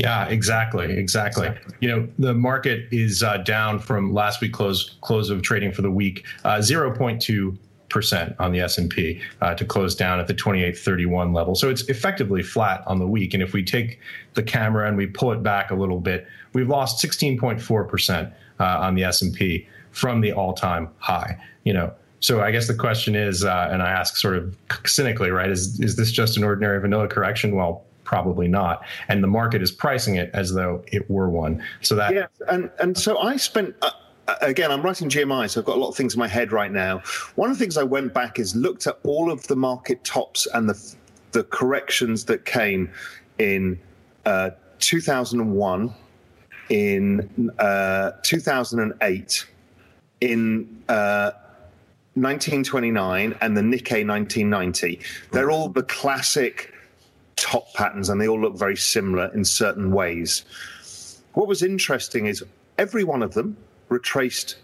Yeah, 0.00 0.24
exactly, 0.28 0.96
exactly. 0.96 1.50
You 1.80 1.88
know, 1.90 2.08
the 2.18 2.32
market 2.32 2.88
is 2.90 3.22
uh, 3.22 3.36
down 3.36 3.78
from 3.78 4.14
last 4.14 4.40
week 4.40 4.54
close 4.54 4.96
close 5.02 5.28
of 5.28 5.42
trading 5.42 5.72
for 5.72 5.82
the 5.82 5.90
week, 5.90 6.24
uh, 6.44 6.62
zero 6.62 6.90
point 6.96 7.20
two 7.20 7.58
percent 7.90 8.34
on 8.38 8.50
the 8.52 8.60
S 8.60 8.78
and 8.78 8.88
P 8.88 9.20
uh, 9.42 9.54
to 9.56 9.64
close 9.64 9.94
down 9.94 10.18
at 10.18 10.26
the 10.26 10.32
twenty 10.32 10.64
eight 10.64 10.78
thirty 10.78 11.04
one 11.04 11.34
level. 11.34 11.54
So 11.54 11.68
it's 11.68 11.82
effectively 11.82 12.42
flat 12.42 12.82
on 12.86 12.98
the 12.98 13.06
week. 13.06 13.34
And 13.34 13.42
if 13.42 13.52
we 13.52 13.62
take 13.62 13.98
the 14.32 14.42
camera 14.42 14.88
and 14.88 14.96
we 14.96 15.06
pull 15.06 15.32
it 15.32 15.42
back 15.42 15.70
a 15.70 15.74
little 15.74 16.00
bit, 16.00 16.26
we've 16.54 16.68
lost 16.68 16.98
sixteen 16.98 17.38
point 17.38 17.60
four 17.60 17.84
percent 17.84 18.32
uh, 18.58 18.78
on 18.80 18.94
the 18.94 19.04
S 19.04 19.20
and 19.20 19.34
P 19.34 19.68
from 19.90 20.22
the 20.22 20.32
all 20.32 20.54
time 20.54 20.88
high. 20.98 21.36
You 21.64 21.74
know, 21.74 21.92
so 22.20 22.40
I 22.40 22.52
guess 22.52 22.68
the 22.68 22.74
question 22.74 23.14
is, 23.14 23.44
uh, 23.44 23.68
and 23.70 23.82
I 23.82 23.90
ask 23.90 24.16
sort 24.16 24.36
of 24.36 24.56
cynically, 24.86 25.30
right? 25.30 25.50
Is 25.50 25.78
is 25.80 25.96
this 25.96 26.10
just 26.10 26.38
an 26.38 26.44
ordinary 26.44 26.80
vanilla 26.80 27.06
correction? 27.06 27.54
Well, 27.54 27.84
probably 28.10 28.48
not. 28.48 28.84
And 29.06 29.22
the 29.22 29.28
market 29.28 29.62
is 29.62 29.70
pricing 29.70 30.16
it 30.16 30.32
as 30.34 30.52
though 30.52 30.82
it 30.88 31.08
were 31.08 31.30
one. 31.30 31.62
So 31.80 31.94
that 31.94 32.12
yeah, 32.12 32.26
and 32.48 32.68
and 32.80 32.98
so 32.98 33.18
I 33.18 33.36
spent. 33.36 33.74
Uh, 33.82 33.92
again, 34.42 34.72
I'm 34.72 34.82
writing 34.82 35.08
GMI, 35.08 35.48
so 35.48 35.60
I've 35.60 35.66
got 35.66 35.76
a 35.76 35.80
lot 35.80 35.90
of 35.90 35.96
things 35.96 36.14
in 36.14 36.18
my 36.18 36.26
head 36.26 36.50
right 36.50 36.72
now. 36.72 37.02
One 37.36 37.50
of 37.50 37.56
the 37.56 37.64
things 37.64 37.76
I 37.76 37.84
went 37.84 38.12
back 38.12 38.40
is 38.40 38.56
looked 38.56 38.88
at 38.88 38.98
all 39.04 39.30
of 39.30 39.46
the 39.46 39.54
market 39.54 40.02
tops 40.02 40.48
and 40.54 40.68
the 40.68 40.94
the 41.30 41.44
corrections 41.44 42.24
that 42.24 42.44
came 42.44 42.90
in 43.38 43.78
uh, 44.26 44.50
2001, 44.80 45.94
in 46.68 47.52
uh, 47.60 48.10
2008, 48.24 49.46
in 50.20 50.82
uh, 50.88 51.30
1929, 52.14 53.36
and 53.40 53.56
the 53.56 53.60
Nikkei 53.60 54.04
1990. 54.04 54.98
They're 55.30 55.52
all 55.52 55.68
the 55.68 55.84
classic 55.84 56.74
top 57.40 57.72
patterns 57.74 58.08
and 58.08 58.20
they 58.20 58.28
all 58.28 58.40
look 58.40 58.56
very 58.56 58.76
similar 58.76 59.32
in 59.34 59.44
certain 59.44 59.90
ways. 59.90 60.44
What 61.32 61.48
was 61.48 61.62
interesting 61.62 62.26
is 62.26 62.44
every 62.78 63.02
one 63.02 63.22
of 63.22 63.34
them 63.34 63.56
retraced 63.88 64.56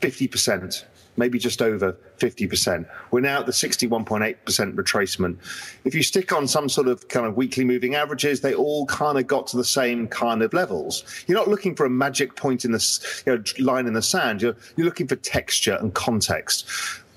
50%, 0.00 0.84
maybe 1.16 1.38
just 1.38 1.60
over 1.60 1.96
50%. 2.18 2.88
We're 3.10 3.20
now 3.20 3.40
at 3.40 3.46
the 3.46 3.52
61.8% 3.52 4.36
retracement. 4.74 5.36
If 5.84 5.94
you 5.94 6.02
stick 6.02 6.32
on 6.32 6.48
some 6.48 6.68
sort 6.68 6.88
of 6.88 7.06
kind 7.08 7.26
of 7.26 7.36
weekly 7.36 7.64
moving 7.64 7.94
averages, 7.94 8.40
they 8.40 8.54
all 8.54 8.86
kind 8.86 9.18
of 9.18 9.26
got 9.26 9.46
to 9.48 9.56
the 9.56 9.64
same 9.64 10.08
kind 10.08 10.42
of 10.42 10.52
levels. 10.54 11.04
You're 11.26 11.38
not 11.38 11.48
looking 11.48 11.74
for 11.76 11.84
a 11.84 11.90
magic 11.90 12.36
point 12.36 12.64
in 12.64 12.72
the 12.72 13.22
you 13.26 13.36
know, 13.36 13.42
line 13.72 13.86
in 13.86 13.92
the 13.92 14.02
sand. 14.02 14.40
You're, 14.40 14.56
you're 14.76 14.86
looking 14.86 15.08
for 15.08 15.16
texture 15.16 15.76
and 15.80 15.92
context. 15.92 16.68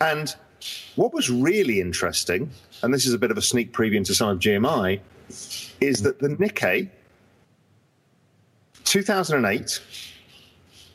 And 0.02 0.36
what 0.96 1.14
was 1.14 1.30
really 1.30 1.80
interesting 1.80 2.50
and 2.82 2.94
this 2.94 3.06
is 3.06 3.14
a 3.14 3.18
bit 3.18 3.32
of 3.32 3.38
a 3.38 3.42
sneak 3.42 3.74
preview 3.74 3.96
into 3.96 4.14
some 4.14 4.30
of 4.30 4.40
GMI, 4.40 5.00
is 5.82 6.02
that 6.02 6.20
the 6.20 6.30
Nikkei 6.30 6.90
2008 8.84 9.82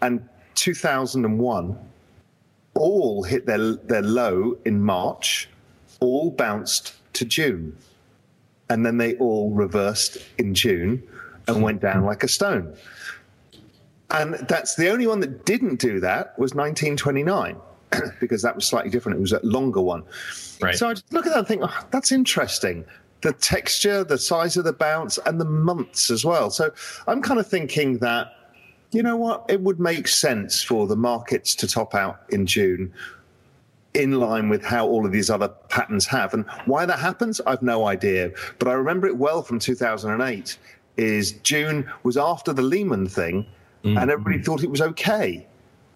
and 0.01 0.27
2001 0.55 1.79
all 2.75 3.23
hit 3.23 3.47
their, 3.47 3.75
their 3.75 4.03
low 4.03 4.57
in 4.65 4.83
March, 4.83 5.49
all 6.01 6.31
bounced 6.31 6.95
to 7.13 7.25
June. 7.25 7.77
And 8.71 8.87
then 8.87 8.97
they 8.97 9.15
all 9.17 9.51
reversed 9.51 10.17
in 10.39 10.55
June 10.55 11.03
and 11.47 11.63
went 11.63 11.83
down 11.83 12.05
like 12.05 12.23
a 12.23 12.29
stone. 12.29 12.75
And 14.11 14.35
that's 14.49 14.75
the 14.77 14.91
only 14.91 15.07
one 15.07 15.21
that 15.21 15.45
didn't 15.45 15.79
do 15.79 16.01
that 16.01 16.39
was 16.39 16.55
1929. 16.55 17.57
because 18.21 18.43
that 18.43 18.55
was 18.55 18.67
slightly 18.67 18.91
different. 18.91 19.19
It 19.19 19.21
was 19.21 19.33
a 19.33 19.41
longer 19.43 19.81
one. 19.81 20.05
Right. 20.61 20.75
So 20.75 20.89
I 20.89 20.95
just 20.95 21.13
look 21.13 21.27
at 21.27 21.31
that 21.31 21.41
and 21.41 21.49
think, 21.49 21.63
oh, 21.65 21.87
that's 21.91 22.13
interesting. 22.13 22.85
The 23.23 23.33
texture, 23.33 24.05
the 24.05 24.19
size 24.19 24.57
of 24.57 24.65
the 24.65 24.73
bounce, 24.73 25.19
and 25.27 25.41
the 25.41 25.45
months 25.45 26.11
as 26.11 26.25
well. 26.25 26.51
So 26.51 26.73
I'm 27.07 27.23
kind 27.23 27.39
of 27.39 27.47
thinking 27.47 27.99
that, 27.99 28.33
you 28.91 29.03
know 29.03 29.17
what, 29.17 29.45
it 29.49 29.61
would 29.61 29.81
make 29.81 30.09
sense 30.09 30.63
for 30.63 30.87
the 30.87 30.97
markets 30.97 31.55
to 31.57 31.69
top 31.69 31.95
out 31.95 32.21
in 32.31 32.47
June 32.47 32.93
in 33.95 34.13
line 34.13 34.49
with 34.49 34.65
how 34.65 34.87
all 34.87 35.05
of 35.05 35.13
these 35.13 35.31
other 35.31 35.49
patterns 35.69 36.07
have. 36.07 36.33
And 36.35 36.47
why 36.65 36.87
that 36.87 36.99
happens, 36.99 37.41
I've 37.47 37.63
no 37.63 37.87
idea. 37.87 38.31
But 38.59 38.69
I 38.69 38.73
remember 38.73 39.07
it 39.07 39.17
well 39.17 39.43
from 39.43 39.59
2008 39.59 40.59
is 40.97 41.33
June 41.43 41.91
was 42.03 42.17
after 42.17 42.53
the 42.53 42.63
Lehman 42.63 43.07
thing 43.07 43.47
mm-hmm. 43.85 43.97
and 43.97 44.11
everybody 44.11 44.43
thought 44.43 44.63
it 44.63 44.71
was 44.71 44.81
okay 44.81 45.47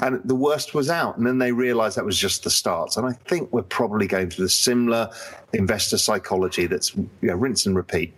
and 0.01 0.21
the 0.25 0.35
worst 0.35 0.75
was 0.75 0.91
out. 0.91 1.17
And 1.17 1.27
then 1.27 1.39
they 1.39 1.53
realized 1.53 1.97
that 1.97 2.05
was 2.05 2.19
just 2.19 2.45
the 2.45 2.51
start. 2.51 2.97
And 2.97 3.07
I 3.07 3.13
think 3.13 3.53
we're 3.53 3.63
probably 3.63 4.07
going 4.07 4.31
through 4.31 4.45
the 4.45 4.51
similar 4.51 5.11
investor 5.53 5.99
psychology 5.99 6.67
that's 6.67 6.95
you 6.95 7.09
know, 7.23 7.35
rinse 7.35 7.67
and 7.67 7.75
repeat. 7.75 8.13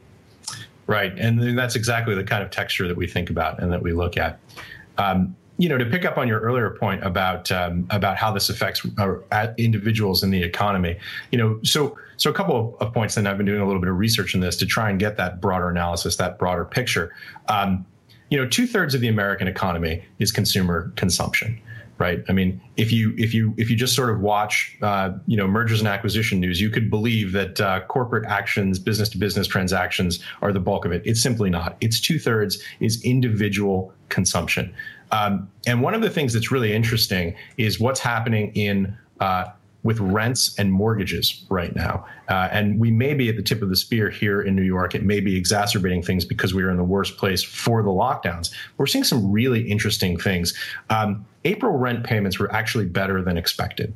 Right. 0.86 1.16
And 1.18 1.56
that's 1.56 1.76
exactly 1.76 2.14
the 2.14 2.24
kind 2.24 2.42
of 2.42 2.50
texture 2.50 2.88
that 2.88 2.96
we 2.96 3.06
think 3.06 3.30
about 3.30 3.62
and 3.62 3.70
that 3.70 3.82
we 3.82 3.92
look 3.92 4.16
at. 4.16 4.40
Um, 4.96 5.36
you 5.58 5.68
know, 5.68 5.76
to 5.76 5.84
pick 5.84 6.04
up 6.04 6.16
on 6.16 6.28
your 6.28 6.40
earlier 6.40 6.70
point 6.70 7.04
about 7.04 7.50
um, 7.50 7.86
about 7.90 8.16
how 8.16 8.32
this 8.32 8.48
affects 8.48 8.86
uh, 8.96 9.48
individuals 9.58 10.22
in 10.22 10.30
the 10.30 10.40
economy, 10.40 10.96
you 11.32 11.38
know, 11.38 11.58
so 11.64 11.98
so 12.16 12.30
a 12.30 12.32
couple 12.32 12.76
of, 12.80 12.94
points. 12.94 13.16
And 13.16 13.28
I've 13.28 13.36
been 13.36 13.46
doing 13.46 13.60
a 13.60 13.66
little 13.66 13.80
bit 13.80 13.90
of 13.90 13.98
research 13.98 14.36
in 14.36 14.40
this 14.40 14.56
to 14.58 14.66
try 14.66 14.88
and 14.88 15.00
get 15.00 15.16
that 15.16 15.40
broader 15.40 15.68
analysis, 15.68 16.14
that 16.16 16.38
broader 16.38 16.64
picture. 16.64 17.12
Um, 17.48 17.84
you 18.30 18.38
know, 18.38 18.46
two 18.46 18.68
thirds 18.68 18.94
of 18.94 19.00
the 19.00 19.08
American 19.08 19.48
economy 19.48 20.04
is 20.20 20.30
consumer 20.30 20.92
consumption 20.94 21.60
right? 21.98 22.24
I 22.28 22.32
mean, 22.32 22.60
if 22.76 22.92
you 22.92 23.14
if 23.18 23.34
you 23.34 23.54
if 23.56 23.70
you 23.70 23.76
just 23.76 23.94
sort 23.94 24.10
of 24.10 24.20
watch, 24.20 24.76
uh, 24.82 25.12
you 25.26 25.36
know, 25.36 25.46
mergers 25.46 25.80
and 25.80 25.88
acquisition 25.88 26.40
news, 26.40 26.60
you 26.60 26.70
could 26.70 26.90
believe 26.90 27.32
that 27.32 27.60
uh, 27.60 27.80
corporate 27.82 28.24
actions, 28.26 28.78
business 28.78 29.08
to 29.10 29.18
business 29.18 29.46
transactions 29.46 30.20
are 30.40 30.52
the 30.52 30.60
bulk 30.60 30.84
of 30.84 30.92
it. 30.92 31.02
It's 31.04 31.22
simply 31.22 31.50
not. 31.50 31.76
It's 31.80 32.00
two 32.00 32.18
thirds 32.18 32.62
is 32.80 33.02
individual 33.04 33.92
consumption. 34.08 34.74
Um, 35.10 35.50
and 35.66 35.82
one 35.82 35.94
of 35.94 36.02
the 36.02 36.10
things 36.10 36.32
that's 36.32 36.50
really 36.50 36.72
interesting 36.72 37.34
is 37.56 37.80
what's 37.80 38.00
happening 38.00 38.52
in 38.54 38.96
uh, 39.20 39.46
with 39.88 40.00
rents 40.00 40.54
and 40.58 40.70
mortgages 40.70 41.46
right 41.48 41.74
now. 41.74 42.04
Uh, 42.28 42.46
and 42.52 42.78
we 42.78 42.90
may 42.90 43.14
be 43.14 43.30
at 43.30 43.36
the 43.36 43.42
tip 43.42 43.62
of 43.62 43.70
the 43.70 43.74
spear 43.74 44.10
here 44.10 44.42
in 44.42 44.54
New 44.54 44.60
York. 44.60 44.94
It 44.94 45.02
may 45.02 45.18
be 45.18 45.34
exacerbating 45.34 46.02
things 46.02 46.26
because 46.26 46.52
we 46.52 46.62
are 46.62 46.70
in 46.70 46.76
the 46.76 46.84
worst 46.84 47.16
place 47.16 47.42
for 47.42 47.82
the 47.82 47.88
lockdowns. 47.88 48.52
We're 48.76 48.84
seeing 48.84 49.02
some 49.02 49.32
really 49.32 49.62
interesting 49.62 50.18
things. 50.18 50.52
Um, 50.90 51.24
April 51.46 51.78
rent 51.78 52.04
payments 52.04 52.38
were 52.38 52.52
actually 52.52 52.84
better 52.84 53.22
than 53.22 53.38
expected. 53.38 53.94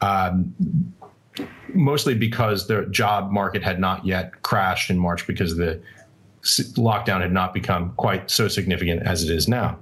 Um, 0.00 0.54
mostly 1.74 2.14
because 2.14 2.66
the 2.66 2.86
job 2.86 3.30
market 3.30 3.62
had 3.62 3.78
not 3.78 4.06
yet 4.06 4.40
crashed 4.40 4.88
in 4.88 4.98
March 4.98 5.26
because 5.26 5.58
the 5.58 5.78
lockdown 6.72 7.20
had 7.20 7.32
not 7.32 7.52
become 7.52 7.92
quite 7.98 8.30
so 8.30 8.48
significant 8.48 9.02
as 9.02 9.22
it 9.22 9.30
is 9.30 9.46
now. 9.46 9.76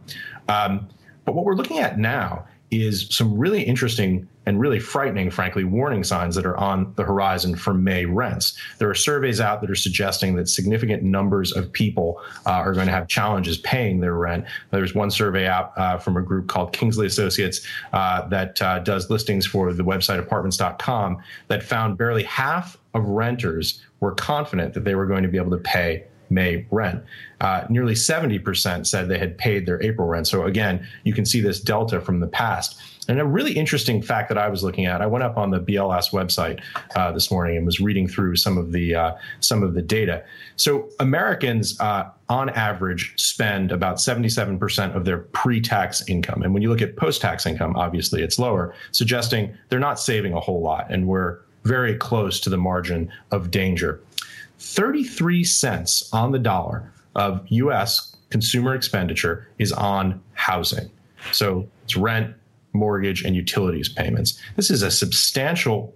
Um, 0.49 0.89
but 1.25 1.37
what 1.37 1.45
we're 1.45 1.55
looking 1.55 1.79
at 1.79 2.01
now 2.01 2.49
is 2.73 3.07
some 3.11 3.37
really 3.37 3.63
interesting 3.63 4.27
and 4.47 4.59
really 4.59 4.81
frightening, 4.81 5.31
frankly, 5.31 5.63
warning 5.63 6.03
signs 6.03 6.35
that 6.35 6.47
are 6.47 6.57
on 6.57 6.93
the 6.97 7.05
horizon 7.05 7.55
for 7.55 7.75
May 7.75 8.07
rents. 8.07 8.59
There 8.79 8.91
are 8.91 8.95
surveys 8.95 9.41
out 9.41 9.61
that 9.61 9.71
are 9.71 9.77
suggesting 9.77 10.35
that 10.37 10.49
significant 10.49 11.03
numbers 11.03 11.53
of 11.53 11.71
people 11.71 12.21
uh, 12.47 12.51
are 12.51 12.73
going 12.73 12.87
to 12.87 12.93
have 12.93 13.07
challenges 13.07 13.59
paying 13.59 14.01
their 14.01 14.15
rent. 14.15 14.47
There's 14.71 14.95
one 14.95 15.11
survey 15.11 15.47
out 15.47 15.73
uh, 15.77 15.99
from 15.99 16.17
a 16.17 16.23
group 16.23 16.49
called 16.49 16.73
Kingsley 16.73 17.07
Associates 17.07 17.65
uh, 17.93 18.27
that 18.29 18.61
uh, 18.61 18.81
does 18.81 19.11
listings 19.11 19.47
for 19.47 19.73
the 19.73 19.85
website 19.85 20.19
apartments.com 20.19 21.19
that 21.49 21.63
found 21.63 21.99
barely 21.99 22.25
half 22.25 22.79
of 22.95 23.05
renters 23.05 23.81
were 24.01 24.15
confident 24.15 24.75
that 24.75 24.85
they 24.85 24.95
were 24.95 25.07
going 25.07 25.23
to 25.23 25.29
be 25.29 25.39
able 25.39 25.51
to 25.51 25.59
pay 25.59 26.05
May 26.33 26.67
rent. 26.71 27.03
Uh, 27.41 27.67
nearly 27.69 27.95
70% 27.95 28.87
said 28.87 29.09
they 29.09 29.19
had 29.19 29.37
paid 29.37 29.67
their 29.67 29.83
April 29.83 30.09
rent. 30.09 30.27
So 30.27 30.45
again, 30.45 30.87
you 31.05 31.13
can 31.13 31.25
see 31.25 31.41
this 31.41 31.61
delta 31.61 32.01
from 32.01 32.21
the 32.21 32.27
past. 32.27 32.81
And 33.09 33.21
a 33.21 33.25
really 33.25 33.53
interesting 33.53 34.01
fact 34.01 34.29
that 34.29 34.39
I 34.39 34.49
was 34.49 34.63
looking 34.63 34.87
at, 34.87 35.03
I 35.03 35.07
went 35.07 35.25
up 35.25 35.37
on 35.37 35.51
the 35.51 35.59
BLS 35.59 36.13
website 36.13 36.63
uh, 36.95 37.11
this 37.11 37.31
morning 37.33 37.57
and 37.57 37.67
was 37.67 37.81
reading 37.81 38.07
through 38.07 38.37
some 38.37 38.57
of 38.57 38.71
the 38.71 38.95
uh, 38.95 39.13
some 39.41 39.65
of 39.65 39.75
the 39.75 39.83
data. 39.83 40.25
So 40.55 40.89
Americans, 41.01 41.79
uh, 41.81 42.11
on 42.29 42.49
average, 42.51 43.13
spend 43.21 43.73
about 43.73 43.97
77% 43.97 44.95
of 44.95 45.05
their 45.05 45.19
pre-tax 45.19 46.09
income, 46.09 46.43
and 46.43 46.55
when 46.55 46.63
you 46.63 46.71
look 46.71 46.81
at 46.81 46.97
post-tax 46.97 47.45
income, 47.45 47.75
obviously 47.77 48.23
it's 48.23 48.39
lower, 48.39 48.73
suggesting 48.93 49.53
they're 49.69 49.81
not 49.81 49.99
saving 49.99 50.33
a 50.33 50.41
whole 50.41 50.63
lot, 50.63 50.87
and 50.89 51.09
we're 51.09 51.41
very 51.65 51.97
close 51.97 52.41
to 52.41 52.51
the 52.51 52.57
margin 52.57 53.11
of 53.31 53.51
danger. 53.51 54.01
33 54.63 55.43
cents 55.43 56.09
on 56.13 56.31
the 56.31 56.39
dollar 56.39 56.93
of 57.17 57.45
US 57.49 58.17
consumer 58.31 58.75
expenditure 58.75 59.49
is 59.59 59.73
on 59.73 60.23
housing. 60.35 60.91
So 61.33 61.69
it's 61.85 61.97
rent, 61.97 62.35
mortgage, 62.73 63.25
and 63.25 63.35
utilities 63.35 63.89
payments. 63.89 64.41
This 64.57 64.71
is 64.71 64.83
a 64.83 64.91
substantial 64.91 65.93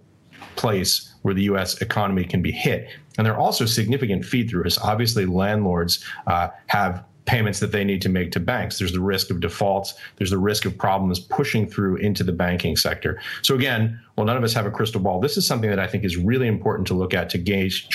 place 0.56 1.14
where 1.22 1.32
the 1.32 1.44
US 1.44 1.80
economy 1.80 2.24
can 2.24 2.42
be 2.42 2.50
hit. 2.50 2.88
And 3.16 3.26
there 3.26 3.34
are 3.34 3.38
also 3.38 3.66
significant 3.66 4.24
feed 4.24 4.50
throughs. 4.50 4.78
Obviously, 4.82 5.26
landlords 5.26 6.04
uh, 6.26 6.48
have 6.66 7.04
payments 7.24 7.60
that 7.60 7.72
they 7.72 7.84
need 7.84 8.02
to 8.02 8.08
make 8.08 8.30
to 8.32 8.40
banks. 8.40 8.78
There's 8.78 8.92
the 8.92 9.00
risk 9.00 9.30
of 9.30 9.40
defaults. 9.40 9.94
There's 10.16 10.30
the 10.30 10.38
risk 10.38 10.64
of 10.64 10.76
problems 10.76 11.18
pushing 11.18 11.66
through 11.68 11.96
into 11.96 12.22
the 12.24 12.32
banking 12.32 12.76
sector. 12.76 13.20
So, 13.42 13.54
again, 13.54 14.00
while 14.14 14.26
none 14.26 14.36
of 14.36 14.44
us 14.44 14.54
have 14.54 14.66
a 14.66 14.70
crystal 14.70 15.00
ball, 15.00 15.20
this 15.20 15.36
is 15.36 15.46
something 15.46 15.70
that 15.70 15.78
I 15.78 15.86
think 15.86 16.04
is 16.04 16.16
really 16.16 16.48
important 16.48 16.86
to 16.88 16.94
look 16.94 17.14
at 17.14 17.30
to 17.30 17.38
gauge 17.38 17.88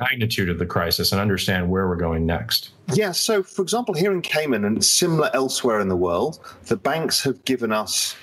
magnitude 0.00 0.48
of 0.48 0.58
the 0.58 0.66
crisis 0.66 1.12
and 1.12 1.20
understand 1.20 1.68
where 1.70 1.88
we're 1.88 1.96
going 1.96 2.26
next. 2.26 2.70
Yeah. 2.94 3.12
So, 3.12 3.42
for 3.42 3.62
example, 3.62 3.94
here 3.94 4.12
in 4.12 4.22
Cayman 4.22 4.64
and 4.64 4.84
similar 4.84 5.30
elsewhere 5.34 5.80
in 5.80 5.88
the 5.88 5.96
world, 5.96 6.40
the 6.66 6.76
banks 6.76 7.22
have 7.22 7.44
given 7.44 7.72
us 7.72 8.16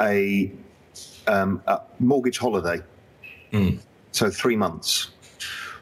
a, 0.00 0.50
um, 1.26 1.62
a 1.66 1.80
mortgage 1.98 2.38
holiday. 2.38 2.82
Mm. 3.52 3.80
So, 4.12 4.30
three 4.30 4.56
months. 4.56 5.10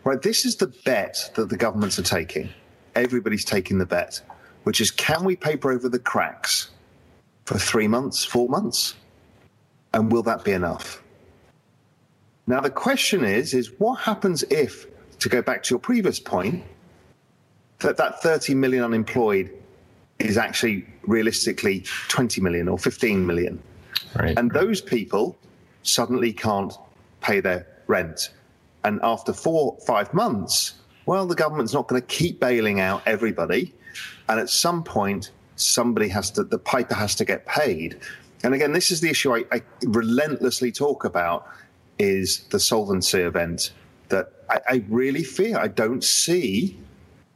Right. 0.05 0.21
This 0.21 0.45
is 0.45 0.57
the 0.57 0.69
bet 0.85 1.31
that 1.35 1.49
the 1.49 1.57
governments 1.57 1.99
are 1.99 2.03
taking. 2.03 2.49
Everybody's 2.95 3.45
taking 3.45 3.79
the 3.79 3.87
bet, 3.87 4.21
which 4.65 4.81
is 4.81 4.91
can 4.91 5.25
we 5.25 5.37
paper 5.37 5.71
over 5.71 5.89
the 5.89 5.99
cracks 5.99 6.71
for 7.45 7.59
three 7.59 7.89
months, 7.89 8.25
four 8.25 8.49
months? 8.49 8.95
And 9.93 10.11
will 10.11 10.23
that 10.25 10.45
be 10.45 10.53
enough? 10.53 11.03
Now 12.49 12.61
the 12.61 12.71
question 12.71 13.25
is, 13.25 13.53
is 13.53 13.79
what 13.79 14.01
happens 14.01 14.43
if, 14.45 14.87
to 15.19 15.29
go 15.29 15.43
back 15.43 15.63
to 15.65 15.75
your 15.75 15.79
previous 15.79 16.19
point, 16.19 16.65
that 17.81 17.99
that 17.99 18.23
30 18.23 18.55
million 18.55 18.83
unemployed 18.83 19.53
is 20.19 20.39
actually 20.39 20.87
realistically 21.03 21.85
20 22.09 22.41
million 22.41 22.67
or 22.67 22.79
15 22.79 23.27
million. 23.27 23.63
Right. 24.17 24.37
And 24.39 24.51
those 24.51 24.81
people 24.81 25.37
suddenly 25.83 26.33
can't 26.33 26.73
pay 27.21 27.41
their 27.41 27.67
rent. 27.87 28.31
And 28.83 28.99
after 29.03 29.35
four, 29.35 29.77
five 29.87 30.13
months, 30.15 30.73
well, 31.05 31.27
the 31.27 31.35
government's 31.35 31.75
not 31.75 31.87
going 31.87 32.01
to 32.01 32.07
keep 32.07 32.41
bailing 32.41 32.81
out 32.81 33.03
everybody. 33.05 33.75
And 34.31 34.41
at 34.41 34.49
some 34.49 34.83
point, 34.83 35.33
somebody 35.57 36.09
has 36.09 36.31
to, 36.33 36.45
the 36.45 36.59
piper 36.59 36.95
has 36.95 37.15
to 37.17 37.27
get 37.27 37.45
paid. 37.45 38.01
And 38.43 38.55
again, 38.55 38.73
this 38.73 38.91
is 38.91 39.03
the 39.03 39.11
issue 39.11 39.35
I, 39.35 39.45
I 39.53 39.63
relentlessly 39.85 40.73
talk 40.73 41.05
about 41.05 41.47
is 41.99 42.45
the 42.51 42.61
solvency 42.61 43.21
event 43.21 43.73
that 44.09 44.33
I, 44.51 44.61
I 44.69 44.85
really 44.89 45.23
fear. 45.23 45.59
I 45.59 45.69
don't 45.69 46.03
see, 46.03 46.79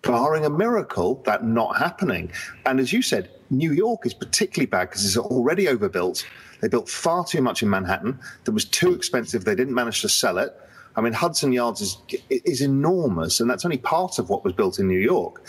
barring 0.03 0.45
a 0.45 0.51
miracle, 0.51 1.23
that 1.27 1.45
not 1.45 1.79
happening. 1.79 2.31
And 2.67 2.81
as 2.81 2.93
you 2.93 3.03
said, 3.03 3.31
New 3.51 3.73
York 3.73 4.07
is 4.07 4.15
particularly 4.15 4.67
bad 4.67 4.89
because 4.89 5.05
it's 5.05 5.17
already 5.17 5.69
overbuilt. 5.69 6.27
They 6.61 6.69
built 6.69 6.89
far 6.89 7.25
too 7.25 7.43
much 7.43 7.63
in 7.63 7.69
Manhattan 7.69 8.19
that 8.45 8.53
was 8.53 8.65
too 8.65 8.95
expensive. 8.95 9.45
They 9.45 9.55
didn't 9.55 9.75
manage 9.75 10.01
to 10.03 10.09
sell 10.09 10.39
it. 10.39 10.57
I 10.95 11.01
mean, 11.01 11.13
Hudson 11.13 11.53
Yards 11.53 11.81
is 11.81 11.97
is 12.29 12.61
enormous, 12.61 13.41
and 13.41 13.49
that's 13.49 13.65
only 13.65 13.79
part 13.79 14.19
of 14.19 14.29
what 14.29 14.45
was 14.45 14.53
built 14.53 14.79
in 14.79 14.89
New 14.89 14.99
York. 14.99 15.47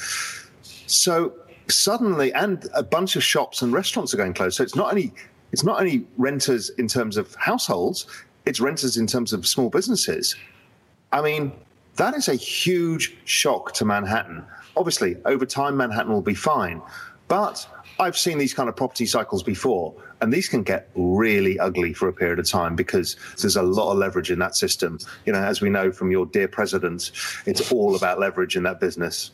So 0.88 1.34
suddenly, 1.68 2.34
and 2.34 2.68
a 2.74 2.84
bunch 2.84 3.16
of 3.16 3.24
shops 3.24 3.62
and 3.62 3.74
restaurants 3.74 4.14
are 4.14 4.18
going 4.18 4.34
closed. 4.34 4.58
So 4.58 4.64
it's 4.64 4.76
not 4.76 4.90
only 4.92 5.14
it's 5.52 5.64
not 5.64 5.80
only 5.80 6.08
renters 6.18 6.70
in 6.72 6.88
terms 6.88 7.18
of 7.18 7.36
households; 7.36 8.08
it's 8.46 8.60
renters 8.60 8.98
in 8.98 9.08
terms 9.08 9.34
of 9.34 9.48
small 9.48 9.70
businesses. 9.70 10.36
I 11.12 11.22
mean, 11.22 11.52
that 11.96 12.16
is 12.16 12.28
a 12.28 12.36
huge 12.36 13.16
shock 13.26 13.74
to 13.74 13.86
Manhattan. 13.86 14.44
Obviously, 14.76 15.18
over 15.26 15.46
time, 15.46 15.78
Manhattan 15.78 16.12
will 16.12 16.22
be 16.22 16.34
fine. 16.34 16.82
But 17.28 17.68
I've 18.00 18.18
seen 18.18 18.38
these 18.38 18.54
kind 18.54 18.68
of 18.70 18.76
property 18.76 19.06
cycles 19.06 19.44
before, 19.44 19.94
and 20.22 20.34
these 20.34 20.50
can 20.50 20.64
get 20.64 20.90
really 20.96 21.60
ugly 21.60 21.94
for 21.94 22.08
a 22.08 22.14
period 22.14 22.40
of 22.40 22.48
time 22.48 22.76
because 22.76 23.16
there's 23.40 23.56
a 23.56 23.62
lot 23.62 23.92
of 23.92 23.98
leverage 23.98 24.32
in 24.32 24.40
that 24.40 24.56
system. 24.56 24.98
You 25.26 25.34
know, 25.34 25.44
as 25.44 25.62
we 25.62 25.70
know 25.70 25.92
from 25.92 26.12
your 26.12 26.26
dear 26.26 26.48
president, 26.48 27.12
it's 27.46 27.72
all 27.72 27.96
about 27.96 28.20
leverage 28.20 28.56
in 28.56 28.64
that 28.64 28.80
business. 28.80 29.32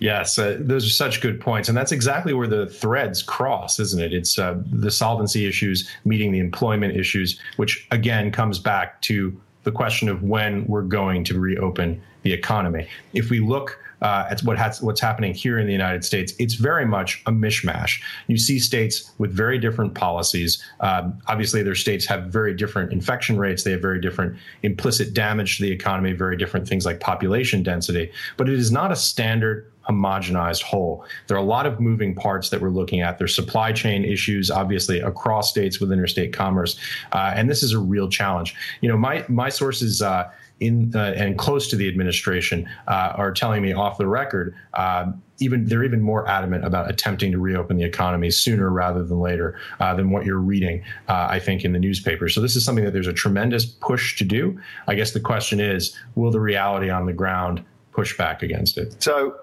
Yes, 0.00 0.38
uh, 0.38 0.56
those 0.60 0.86
are 0.86 0.90
such 0.90 1.20
good 1.20 1.40
points, 1.40 1.68
and 1.68 1.76
that's 1.76 1.92
exactly 1.92 2.32
where 2.32 2.46
the 2.46 2.66
threads 2.66 3.22
cross, 3.22 3.78
isn't 3.80 4.00
it? 4.00 4.12
It's 4.12 4.38
uh, 4.38 4.60
the 4.70 4.90
solvency 4.90 5.46
issues 5.46 5.88
meeting 6.04 6.32
the 6.32 6.38
employment 6.38 6.96
issues, 6.96 7.40
which 7.56 7.86
again 7.90 8.30
comes 8.30 8.58
back 8.58 9.00
to 9.02 9.38
the 9.64 9.72
question 9.72 10.08
of 10.08 10.22
when 10.22 10.66
we're 10.66 10.82
going 10.82 11.24
to 11.24 11.38
reopen 11.38 12.00
the 12.22 12.32
economy. 12.32 12.88
If 13.12 13.30
we 13.30 13.40
look 13.40 13.78
uh, 14.02 14.26
at 14.30 14.40
what 14.42 14.58
has, 14.58 14.80
what's 14.82 15.00
happening 15.00 15.34
here 15.34 15.58
in 15.58 15.66
the 15.66 15.72
United 15.72 16.04
States, 16.04 16.32
it's 16.38 16.54
very 16.54 16.86
much 16.86 17.22
a 17.26 17.32
mishmash. 17.32 18.00
You 18.26 18.38
see 18.38 18.58
states 18.58 19.12
with 19.18 19.32
very 19.32 19.58
different 19.58 19.94
policies. 19.94 20.62
Um, 20.80 21.18
obviously, 21.26 21.62
their 21.62 21.74
states 21.74 22.06
have 22.06 22.26
very 22.26 22.54
different 22.54 22.92
infection 22.92 23.38
rates. 23.38 23.64
They 23.64 23.72
have 23.72 23.82
very 23.82 24.00
different 24.00 24.36
implicit 24.62 25.14
damage 25.14 25.58
to 25.58 25.64
the 25.64 25.70
economy, 25.70 26.12
very 26.12 26.36
different 26.36 26.68
things 26.68 26.86
like 26.86 27.00
population 27.00 27.62
density. 27.62 28.10
But 28.36 28.48
it 28.48 28.58
is 28.58 28.70
not 28.70 28.92
a 28.92 28.96
standard 28.96 29.70
homogenized 29.88 30.62
whole. 30.62 31.04
There 31.26 31.36
are 31.36 31.40
a 31.40 31.46
lot 31.46 31.66
of 31.66 31.80
moving 31.80 32.14
parts 32.14 32.50
that 32.50 32.60
we're 32.60 32.68
looking 32.70 33.00
at. 33.00 33.18
There's 33.18 33.34
supply 33.34 33.72
chain 33.72 34.04
issues, 34.04 34.50
obviously, 34.50 35.00
across 35.00 35.50
states 35.50 35.80
with 35.80 35.90
interstate 35.90 36.32
commerce, 36.32 36.78
uh, 37.12 37.32
and 37.34 37.48
this 37.48 37.62
is 37.62 37.72
a 37.72 37.78
real 37.78 38.08
challenge. 38.08 38.54
You 38.80 38.88
know, 38.90 38.96
my 38.96 39.24
my 39.28 39.48
sources. 39.48 40.02
Uh, 40.02 40.30
in 40.60 40.92
uh, 40.94 41.14
and 41.16 41.38
close 41.38 41.68
to 41.68 41.76
the 41.76 41.88
administration 41.88 42.68
uh, 42.88 43.12
are 43.14 43.32
telling 43.32 43.62
me 43.62 43.72
off 43.72 43.98
the 43.98 44.06
record 44.06 44.54
uh, 44.74 45.10
even 45.40 45.64
they're 45.66 45.84
even 45.84 46.00
more 46.00 46.28
adamant 46.28 46.64
about 46.64 46.90
attempting 46.90 47.30
to 47.32 47.38
reopen 47.38 47.76
the 47.76 47.84
economy 47.84 48.30
sooner 48.30 48.70
rather 48.70 49.04
than 49.04 49.20
later 49.20 49.58
uh, 49.80 49.94
than 49.94 50.10
what 50.10 50.24
you're 50.24 50.38
reading 50.38 50.82
uh, 51.08 51.26
i 51.30 51.38
think 51.38 51.64
in 51.64 51.72
the 51.72 51.78
newspaper. 51.78 52.28
So 52.28 52.40
this 52.40 52.56
is 52.56 52.64
something 52.64 52.84
that 52.84 52.92
there's 52.92 53.06
a 53.06 53.12
tremendous 53.12 53.64
push 53.64 54.16
to 54.18 54.24
do. 54.24 54.58
I 54.86 54.94
guess 54.94 55.12
the 55.12 55.20
question 55.20 55.60
is 55.60 55.96
will 56.14 56.30
the 56.30 56.40
reality 56.40 56.90
on 56.90 57.06
the 57.06 57.12
ground 57.12 57.64
push 57.92 58.16
back 58.16 58.42
against 58.42 58.78
it? 58.78 59.00
So 59.02 59.36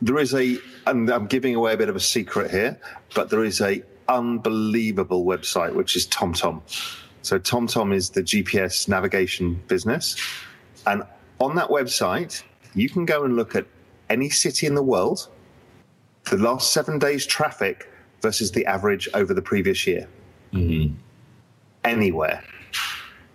there 0.00 0.18
is 0.18 0.34
a 0.34 0.58
and 0.86 1.10
i'm 1.10 1.26
giving 1.26 1.54
away 1.54 1.74
a 1.74 1.76
bit 1.76 1.88
of 1.88 1.96
a 1.96 2.00
secret 2.00 2.50
here 2.50 2.78
but 3.14 3.30
there 3.30 3.44
is 3.44 3.60
a 3.60 3.82
unbelievable 4.08 5.24
website 5.24 5.74
which 5.74 5.96
is 5.96 6.06
tomtom. 6.06 6.62
So 7.22 7.38
tomtom 7.38 7.92
is 7.92 8.10
the 8.10 8.22
gps 8.22 8.88
navigation 8.88 9.60
business 9.68 10.16
and 10.86 11.02
on 11.40 11.54
that 11.56 11.68
website, 11.68 12.42
you 12.74 12.88
can 12.88 13.04
go 13.04 13.24
and 13.24 13.36
look 13.36 13.54
at 13.54 13.66
any 14.10 14.30
city 14.30 14.66
in 14.66 14.74
the 14.74 14.82
world, 14.82 15.28
the 16.30 16.36
last 16.36 16.72
seven 16.72 16.98
days' 16.98 17.26
traffic 17.26 17.90
versus 18.20 18.52
the 18.52 18.66
average 18.66 19.08
over 19.14 19.32
the 19.32 19.42
previous 19.42 19.86
year. 19.86 20.08
Mm-hmm. 20.52 20.94
Anywhere. 21.84 22.42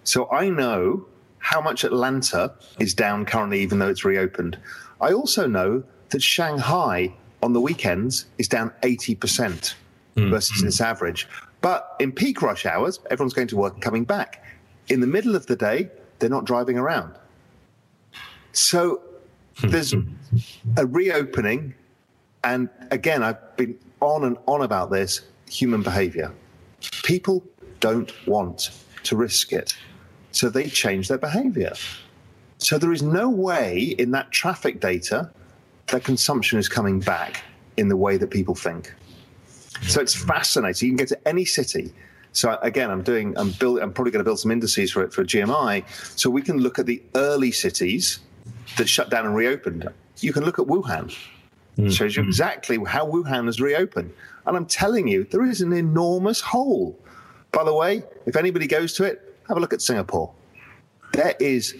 So 0.03 0.29
I 0.31 0.49
know 0.49 1.05
how 1.39 1.61
much 1.61 1.83
Atlanta 1.83 2.53
is 2.79 2.93
down 2.93 3.25
currently, 3.25 3.61
even 3.61 3.79
though 3.79 3.89
it's 3.89 4.05
reopened. 4.05 4.57
I 5.01 5.11
also 5.11 5.47
know 5.47 5.83
that 6.09 6.21
Shanghai 6.21 7.13
on 7.41 7.53
the 7.53 7.61
weekends 7.61 8.25
is 8.37 8.47
down 8.47 8.71
80% 8.81 9.17
mm-hmm. 9.17 10.29
versus 10.29 10.63
its 10.63 10.81
average. 10.81 11.27
But 11.61 11.95
in 11.99 12.11
peak 12.11 12.41
rush 12.41 12.65
hours, 12.65 12.99
everyone's 13.09 13.33
going 13.33 13.47
to 13.49 13.57
work 13.57 13.73
and 13.73 13.81
coming 13.81 14.03
back. 14.03 14.43
In 14.89 14.99
the 14.99 15.07
middle 15.07 15.35
of 15.35 15.45
the 15.45 15.55
day, 15.55 15.89
they're 16.19 16.29
not 16.29 16.45
driving 16.45 16.77
around. 16.77 17.15
So 18.53 19.01
hmm. 19.57 19.69
there's 19.69 19.93
a 20.77 20.85
reopening. 20.85 21.75
And 22.43 22.69
again, 22.91 23.23
I've 23.23 23.57
been 23.57 23.77
on 23.99 24.23
and 24.23 24.37
on 24.47 24.61
about 24.61 24.91
this 24.91 25.21
human 25.49 25.81
behavior. 25.81 26.31
People 27.03 27.43
don't 27.79 28.11
want 28.27 28.71
to 29.03 29.15
risk 29.15 29.51
it. 29.51 29.75
So 30.31 30.49
they 30.49 30.67
change 30.67 31.09
their 31.09 31.17
behavior. 31.17 31.73
So 32.57 32.77
there 32.77 32.93
is 32.93 33.03
no 33.03 33.29
way 33.29 33.95
in 33.97 34.11
that 34.11 34.31
traffic 34.31 34.79
data 34.79 35.29
that 35.87 36.03
consumption 36.03 36.57
is 36.57 36.69
coming 36.69 36.99
back 36.99 37.43
in 37.75 37.89
the 37.89 37.97
way 37.97 38.17
that 38.17 38.29
people 38.29 38.55
think. 38.55 38.93
So 39.87 39.99
it's 40.01 40.19
hmm. 40.19 40.27
fascinating. 40.27 40.87
You 40.87 40.91
can 40.91 40.97
get 40.97 41.09
to 41.09 41.27
any 41.27 41.45
city. 41.45 41.93
So 42.31 42.57
again, 42.61 42.89
I'm 42.89 43.03
doing, 43.03 43.37
I'm 43.37 43.51
build, 43.51 43.79
I'm 43.79 43.93
probably 43.93 44.11
going 44.11 44.21
to 44.21 44.27
build 44.27 44.39
some 44.39 44.51
indices 44.51 44.91
for 44.91 45.03
it 45.03 45.13
for 45.13 45.23
GMI, 45.23 45.83
so 46.17 46.31
we 46.31 46.41
can 46.41 46.57
look 46.57 46.79
at 46.79 46.87
the 46.87 47.01
early 47.13 47.51
cities 47.51 48.19
that 48.77 48.87
shut 48.87 49.09
down 49.09 49.25
and 49.25 49.35
reopened. 49.35 49.87
You 50.19 50.33
can 50.33 50.43
look 50.43 50.59
at 50.59 50.65
Wuhan. 50.65 51.15
Mm. 51.77 51.91
Shows 51.91 52.15
you 52.15 52.23
exactly 52.23 52.77
how 52.85 53.07
Wuhan 53.07 53.45
has 53.47 53.59
reopened. 53.59 54.13
And 54.45 54.55
I'm 54.55 54.65
telling 54.65 55.07
you, 55.07 55.23
there 55.23 55.43
is 55.43 55.61
an 55.61 55.73
enormous 55.73 56.39
hole. 56.39 56.99
By 57.51 57.63
the 57.63 57.73
way, 57.73 58.03
if 58.25 58.35
anybody 58.35 58.67
goes 58.67 58.93
to 58.93 59.05
it, 59.05 59.35
have 59.47 59.57
a 59.57 59.59
look 59.59 59.73
at 59.73 59.81
Singapore. 59.81 60.31
There 61.13 61.35
is 61.39 61.73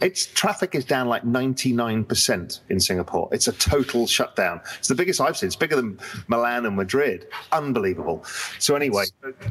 its 0.00 0.26
traffic 0.26 0.74
is 0.74 0.84
down 0.84 1.08
like 1.08 1.22
99% 1.22 2.60
in 2.68 2.80
Singapore. 2.80 3.28
It's 3.32 3.48
a 3.48 3.52
total 3.52 4.06
shutdown. 4.06 4.60
It's 4.78 4.88
the 4.88 4.94
biggest 4.94 5.20
I've 5.20 5.36
seen. 5.36 5.46
It's 5.46 5.56
bigger 5.56 5.76
than 5.76 5.98
Milan 6.28 6.66
and 6.66 6.76
Madrid. 6.76 7.26
Unbelievable. 7.52 8.22
So 8.58 8.74
anyway, 8.74 9.04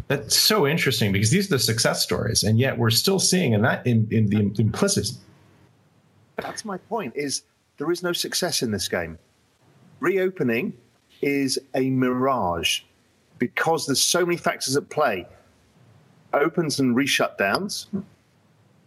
that's 0.07 0.37
so 0.37 0.67
interesting 0.67 1.11
because 1.11 1.31
these 1.31 1.47
are 1.47 1.55
the 1.55 1.59
success 1.59 2.03
stories, 2.03 2.43
and 2.43 2.59
yet 2.59 2.77
we're 2.77 2.91
still 2.91 3.19
seeing 3.19 3.55
and 3.55 3.63
that 3.63 3.85
in, 3.87 4.07
in 4.11 4.29
the 4.29 4.61
implicit. 4.61 5.11
That's 6.37 6.65
my 6.65 6.77
point. 6.77 7.13
Is 7.15 7.43
there 7.77 7.91
is 7.91 8.03
no 8.03 8.13
success 8.13 8.61
in 8.61 8.71
this 8.71 8.87
game? 8.87 9.17
Reopening 9.99 10.73
is 11.21 11.59
a 11.75 11.89
mirage 11.89 12.81
because 13.39 13.85
there's 13.85 14.01
so 14.01 14.25
many 14.25 14.37
factors 14.37 14.75
at 14.75 14.89
play. 14.89 15.27
Opens 16.33 16.79
and 16.79 16.95
reshutdowns 16.95 17.87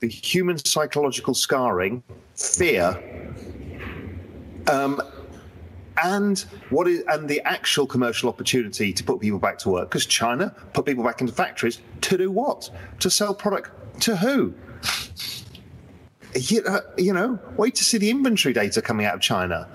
the 0.00 0.08
human 0.08 0.58
psychological 0.64 1.34
scarring, 1.34 2.02
fear, 2.34 3.00
um, 4.68 5.00
and 6.02 6.40
what 6.68 6.86
is 6.86 7.02
and 7.08 7.28
the 7.28 7.40
actual 7.42 7.86
commercial 7.86 8.28
opportunity 8.28 8.92
to 8.92 9.02
put 9.02 9.20
people 9.20 9.38
back 9.38 9.56
to 9.58 9.70
work 9.70 9.88
because 9.88 10.04
China 10.04 10.54
put 10.74 10.84
people 10.84 11.02
back 11.02 11.20
into 11.22 11.32
factories 11.32 11.80
to 12.02 12.18
do 12.18 12.30
what? 12.30 12.70
To 13.00 13.08
sell 13.08 13.34
product 13.34 13.70
to 14.02 14.16
who? 14.16 14.52
You, 16.36 16.62
uh, 16.62 16.80
you 16.96 17.12
know, 17.12 17.38
wait 17.56 17.74
to 17.76 17.84
see 17.84 17.98
the 17.98 18.10
inventory 18.10 18.52
data 18.52 18.82
coming 18.82 19.06
out 19.06 19.14
of 19.14 19.20
China 19.20 19.68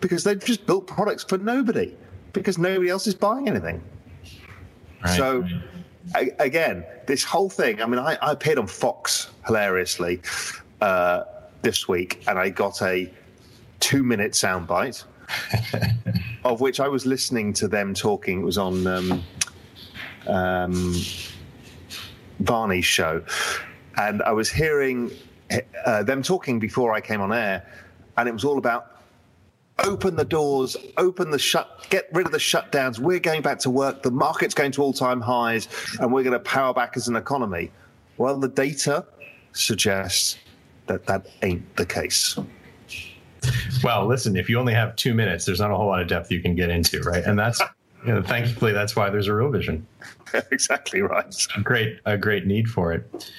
because 0.00 0.24
they've 0.24 0.42
just 0.42 0.66
built 0.66 0.86
products 0.86 1.24
for 1.24 1.38
nobody 1.38 1.94
because 2.32 2.58
nobody 2.58 2.90
else 2.90 3.06
is 3.06 3.14
buying 3.14 3.48
anything. 3.48 3.82
Right. 5.04 5.16
So 5.16 5.46
again, 6.14 6.84
this 7.06 7.24
whole 7.24 7.48
thing. 7.48 7.82
I 7.82 7.86
mean, 7.86 7.98
I, 7.98 8.16
I 8.22 8.32
appeared 8.32 8.58
on 8.58 8.66
Fox 8.66 9.28
hilariously 9.46 10.20
uh, 10.80 11.24
this 11.62 11.88
week, 11.88 12.24
and 12.28 12.38
I 12.38 12.50
got 12.50 12.82
a 12.82 13.10
two-minute 13.80 14.32
soundbite 14.32 15.04
of 16.44 16.60
which 16.60 16.80
I 16.80 16.88
was 16.88 17.06
listening 17.06 17.52
to 17.54 17.68
them 17.68 17.94
talking. 17.94 18.40
It 18.40 18.44
was 18.44 18.58
on 18.58 18.86
um, 18.86 19.24
um, 20.26 20.94
Varney's 22.40 22.84
show, 22.84 23.22
and 23.96 24.22
I 24.22 24.32
was 24.32 24.50
hearing 24.50 25.10
uh, 25.84 26.02
them 26.02 26.22
talking 26.22 26.58
before 26.58 26.92
I 26.92 27.00
came 27.00 27.20
on 27.20 27.32
air, 27.32 27.66
and 28.16 28.28
it 28.28 28.32
was 28.32 28.44
all 28.44 28.58
about 28.58 28.96
open 29.84 30.16
the 30.16 30.24
doors, 30.24 30.76
open 30.96 31.30
the 31.30 31.38
shut, 31.38 31.86
get 31.90 32.08
rid 32.12 32.26
of 32.26 32.32
the 32.32 32.38
shutdowns. 32.38 32.98
We're 32.98 33.18
going 33.18 33.42
back 33.42 33.58
to 33.60 33.70
work. 33.70 34.02
The 34.02 34.10
market's 34.10 34.54
going 34.54 34.72
to 34.72 34.82
all 34.82 34.92
time 34.92 35.20
highs, 35.20 35.68
and 36.00 36.12
we're 36.12 36.22
going 36.22 36.32
to 36.32 36.40
power 36.40 36.72
back 36.72 36.96
as 36.96 37.08
an 37.08 37.16
economy. 37.16 37.70
Well, 38.16 38.38
the 38.38 38.48
data 38.48 39.04
suggests 39.52 40.38
that 40.86 41.06
that 41.06 41.26
ain't 41.42 41.76
the 41.76 41.86
case. 41.86 42.38
Well, 43.82 44.06
listen, 44.06 44.36
if 44.36 44.48
you 44.48 44.58
only 44.58 44.74
have 44.74 44.96
two 44.96 45.14
minutes, 45.14 45.44
there's 45.44 45.60
not 45.60 45.70
a 45.70 45.76
whole 45.76 45.86
lot 45.86 46.00
of 46.00 46.08
depth 46.08 46.30
you 46.30 46.40
can 46.40 46.54
get 46.54 46.70
into, 46.70 47.00
right? 47.00 47.24
And 47.24 47.38
that's, 47.38 47.60
you 48.04 48.14
know, 48.14 48.22
thankfully, 48.22 48.72
that's 48.72 48.96
why 48.96 49.10
there's 49.10 49.28
a 49.28 49.34
real 49.34 49.50
vision. 49.50 49.86
exactly 50.50 51.02
right. 51.02 51.34
A 51.56 51.60
great, 51.60 52.00
a 52.06 52.16
great 52.16 52.46
need 52.46 52.68
for 52.68 52.92
it. 52.92 53.30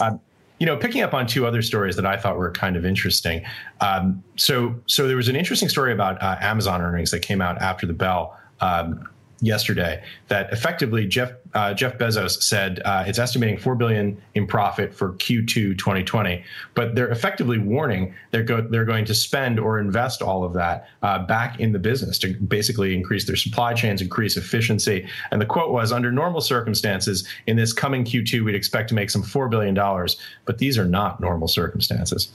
Um, 0.00 0.20
you 0.62 0.66
know, 0.66 0.76
picking 0.76 1.02
up 1.02 1.12
on 1.12 1.26
two 1.26 1.44
other 1.44 1.60
stories 1.60 1.96
that 1.96 2.06
I 2.06 2.16
thought 2.16 2.36
were 2.36 2.52
kind 2.52 2.76
of 2.76 2.86
interesting. 2.86 3.44
Um, 3.80 4.22
so, 4.36 4.76
so 4.86 5.08
there 5.08 5.16
was 5.16 5.26
an 5.26 5.34
interesting 5.34 5.68
story 5.68 5.92
about 5.92 6.22
uh, 6.22 6.36
Amazon 6.40 6.80
earnings 6.80 7.10
that 7.10 7.18
came 7.18 7.40
out 7.40 7.60
after 7.60 7.84
the 7.84 7.92
bell. 7.92 8.38
Um, 8.60 9.08
yesterday 9.42 10.02
that 10.28 10.50
effectively 10.52 11.06
Jeff 11.06 11.32
uh, 11.54 11.74
Jeff 11.74 11.98
Bezos 11.98 12.42
said 12.42 12.80
uh, 12.84 13.04
it's 13.06 13.18
estimating 13.18 13.58
four 13.58 13.74
billion 13.74 14.16
in 14.34 14.46
profit 14.46 14.94
for 14.94 15.12
Q2 15.14 15.76
2020, 15.76 16.42
but 16.74 16.94
they're 16.94 17.10
effectively 17.10 17.58
warning 17.58 18.14
they're 18.30 18.44
go- 18.44 18.66
they're 18.66 18.86
going 18.86 19.04
to 19.04 19.14
spend 19.14 19.58
or 19.58 19.78
invest 19.78 20.22
all 20.22 20.44
of 20.44 20.54
that 20.54 20.88
uh, 21.02 21.26
back 21.26 21.60
in 21.60 21.72
the 21.72 21.78
business 21.78 22.18
to 22.20 22.34
basically 22.34 22.94
increase 22.94 23.26
their 23.26 23.36
supply 23.36 23.74
chains, 23.74 24.00
increase 24.00 24.36
efficiency. 24.36 25.06
And 25.30 25.40
the 25.40 25.46
quote 25.46 25.72
was, 25.72 25.92
"Under 25.92 26.12
normal 26.12 26.40
circumstances, 26.40 27.28
in 27.46 27.56
this 27.56 27.72
coming 27.72 28.04
Q2, 28.04 28.44
we'd 28.44 28.54
expect 28.54 28.88
to 28.90 28.94
make 28.94 29.10
some 29.10 29.22
four 29.22 29.48
billion 29.48 29.74
dollars, 29.74 30.16
but 30.46 30.58
these 30.58 30.78
are 30.78 30.86
not 30.86 31.20
normal 31.20 31.48
circumstances." 31.48 32.30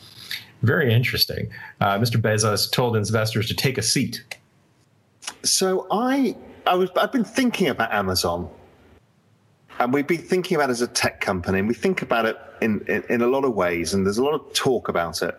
Very 0.62 0.94
interesting. 0.94 1.50
Uh, 1.80 2.00
Mr. 2.00 2.20
Bezos 2.20 2.72
told 2.72 2.96
investors 2.96 3.48
to 3.48 3.54
take 3.54 3.78
a 3.78 3.84
seat. 3.84 4.24
So 5.44 5.88
I 5.92 6.36
I 6.68 6.76
was 6.76 6.90
I've 6.98 7.12
been 7.12 7.24
thinking 7.24 7.70
about 7.70 7.94
Amazon, 7.94 8.50
and 9.80 9.94
we've 9.94 10.08
been 10.08 10.22
thinking 10.22 10.56
about 10.56 10.70
it 10.70 10.74
as 10.74 10.82
a 10.82 10.88
tech 10.88 11.22
company, 11.22 11.60
and 11.60 11.68
we 11.68 11.74
think 11.74 12.02
about 12.02 12.26
it 12.26 12.38
in, 12.62 12.82
in, 12.88 13.04
in 13.10 13.22
a 13.22 13.28
lot 13.28 13.46
of 13.46 13.56
ways, 13.56 13.94
and 13.94 14.06
there's 14.06 14.18
a 14.18 14.24
lot 14.24 14.34
of 14.34 14.54
talk 14.54 14.90
about 14.90 15.22
it. 15.22 15.38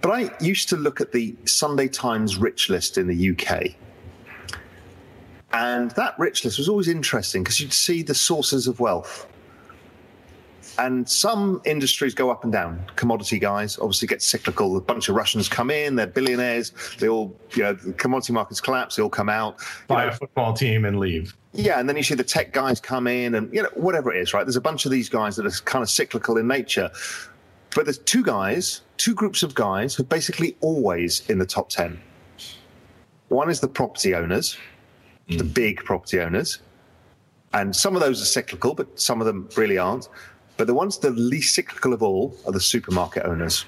But 0.00 0.10
I 0.10 0.30
used 0.40 0.68
to 0.70 0.76
look 0.76 1.00
at 1.00 1.12
the 1.12 1.34
Sunday 1.44 1.88
Times 1.88 2.36
rich 2.36 2.68
list 2.68 2.98
in 2.98 3.06
the 3.06 3.30
UK. 3.30 3.76
And 5.52 5.90
that 5.92 6.18
rich 6.18 6.44
list 6.44 6.58
was 6.58 6.68
always 6.68 6.88
interesting 6.88 7.42
because 7.42 7.60
you'd 7.60 7.72
see 7.72 8.02
the 8.02 8.14
sources 8.14 8.66
of 8.66 8.80
wealth. 8.80 9.26
And 10.78 11.08
some 11.08 11.60
industries 11.64 12.14
go 12.14 12.30
up 12.30 12.44
and 12.44 12.52
down. 12.52 12.84
Commodity 12.96 13.38
guys 13.38 13.78
obviously 13.78 14.08
get 14.08 14.22
cyclical. 14.22 14.76
A 14.76 14.80
bunch 14.80 15.08
of 15.08 15.16
Russians 15.16 15.48
come 15.48 15.70
in, 15.70 15.96
they're 15.96 16.06
billionaires. 16.06 16.72
They 16.98 17.08
all, 17.08 17.36
you 17.54 17.62
know, 17.62 17.74
the 17.74 17.92
commodity 17.92 18.32
markets 18.32 18.60
collapse, 18.60 18.96
they 18.96 19.02
all 19.02 19.10
come 19.10 19.28
out. 19.28 19.58
Buy 19.86 20.06
know. 20.06 20.12
a 20.12 20.14
football 20.14 20.54
team 20.54 20.84
and 20.84 20.98
leave. 20.98 21.36
Yeah, 21.52 21.78
and 21.78 21.88
then 21.88 21.96
you 21.96 22.02
see 22.02 22.14
the 22.14 22.24
tech 22.24 22.52
guys 22.52 22.80
come 22.80 23.06
in 23.06 23.34
and, 23.34 23.52
you 23.52 23.62
know, 23.62 23.68
whatever 23.74 24.12
it 24.12 24.20
is, 24.20 24.32
right? 24.32 24.44
There's 24.44 24.56
a 24.56 24.60
bunch 24.60 24.86
of 24.86 24.90
these 24.90 25.10
guys 25.10 25.36
that 25.36 25.46
are 25.46 25.50
kind 25.64 25.82
of 25.82 25.90
cyclical 25.90 26.38
in 26.38 26.48
nature. 26.48 26.90
But 27.74 27.84
there's 27.84 27.98
two 27.98 28.22
guys, 28.22 28.82
two 28.96 29.14
groups 29.14 29.42
of 29.42 29.54
guys 29.54 29.94
who 29.94 30.02
are 30.02 30.06
basically 30.06 30.56
always 30.60 31.28
in 31.28 31.38
the 31.38 31.46
top 31.46 31.68
10. 31.68 32.00
One 33.28 33.50
is 33.50 33.60
the 33.60 33.68
property 33.68 34.14
owners, 34.14 34.56
mm. 35.28 35.38
the 35.38 35.44
big 35.44 35.84
property 35.84 36.20
owners. 36.20 36.60
And 37.54 37.74
some 37.74 37.94
of 37.94 38.00
those 38.00 38.20
are 38.22 38.26
cyclical, 38.26 38.74
but 38.74 38.98
some 38.98 39.20
of 39.20 39.26
them 39.26 39.48
really 39.56 39.76
aren't. 39.76 40.08
But 40.62 40.68
the 40.68 40.74
ones 40.74 40.96
the 40.98 41.10
least 41.10 41.56
cyclical 41.56 41.92
of 41.92 42.04
all 42.04 42.36
are 42.46 42.52
the 42.52 42.60
supermarket 42.60 43.24
owners, 43.26 43.64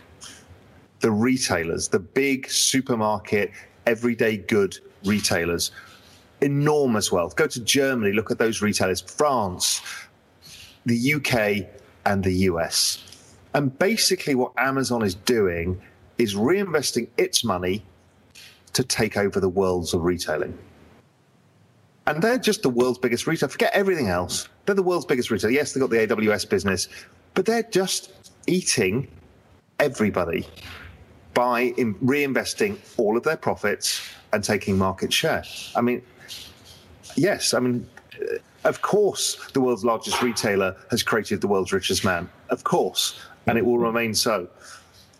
the 1.00 1.10
retailers, 1.10 1.88
the 1.88 1.98
big 1.98 2.48
supermarket, 2.48 3.50
everyday 3.84 4.36
good 4.36 4.78
retailers. 5.04 5.72
Enormous 6.40 7.10
wealth. 7.10 7.34
Go 7.34 7.48
to 7.48 7.60
Germany, 7.64 8.12
look 8.12 8.30
at 8.30 8.38
those 8.38 8.62
retailers, 8.62 9.00
France, 9.00 9.82
the 10.86 11.14
UK, 11.14 11.66
and 12.06 12.22
the 12.22 12.34
US. 12.50 13.02
And 13.54 13.76
basically, 13.76 14.36
what 14.36 14.52
Amazon 14.56 15.02
is 15.02 15.16
doing 15.16 15.82
is 16.16 16.36
reinvesting 16.36 17.08
its 17.16 17.42
money 17.42 17.84
to 18.72 18.84
take 18.84 19.16
over 19.16 19.40
the 19.40 19.48
worlds 19.48 19.94
of 19.94 20.04
retailing. 20.04 20.56
And 22.06 22.22
they're 22.22 22.38
just 22.38 22.62
the 22.62 22.70
world's 22.70 22.98
biggest 22.98 23.26
retailer. 23.26 23.48
Forget 23.48 23.72
everything 23.72 24.08
else. 24.08 24.48
They're 24.66 24.74
the 24.74 24.82
world's 24.82 25.06
biggest 25.06 25.30
retailer. 25.30 25.52
Yes, 25.52 25.72
they've 25.72 25.80
got 25.80 25.90
the 25.90 26.06
AWS 26.06 26.48
business, 26.48 26.88
but 27.32 27.46
they're 27.46 27.62
just 27.62 28.12
eating 28.46 29.08
everybody 29.80 30.46
by 31.32 31.70
reinvesting 31.70 32.78
all 32.96 33.16
of 33.16 33.22
their 33.22 33.36
profits 33.36 34.06
and 34.32 34.44
taking 34.44 34.78
market 34.78 35.12
share. 35.12 35.44
I 35.74 35.80
mean, 35.80 36.02
yes, 37.16 37.54
I 37.54 37.60
mean, 37.60 37.88
uh, 38.20 38.36
of 38.64 38.82
course, 38.82 39.50
the 39.52 39.60
world's 39.60 39.84
largest 39.84 40.22
retailer 40.22 40.76
has 40.90 41.02
created 41.02 41.40
the 41.40 41.48
world's 41.48 41.72
richest 41.72 42.04
man. 42.04 42.28
Of 42.50 42.64
course, 42.64 43.18
and 43.46 43.58
it 43.58 43.64
will 43.64 43.78
remain 43.78 44.14
so. 44.14 44.48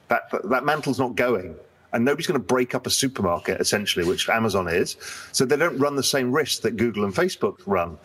That, 0.09 0.31
that 0.45 0.65
mantle's 0.65 0.99
not 0.99 1.15
going 1.15 1.57
and 1.95 2.05
nobody's 2.05 2.27
going 2.27 2.39
to 2.39 2.47
break 2.47 2.75
up 2.75 2.87
a 2.87 2.91
supermarket 2.91 3.61
essentially, 3.61 4.05
which 4.05 4.29
Amazon 4.29 4.69
is. 4.69 4.97
So 5.33 5.47
they 5.47 5.57
don't 5.57 5.79
run 5.79 5.97
the 5.97 6.03
same 6.03 6.31
risk 6.31 6.61
that 6.63 6.77
Google 6.77 7.05
and 7.05 7.15
Facebook 7.15 7.61
run. 7.65 7.97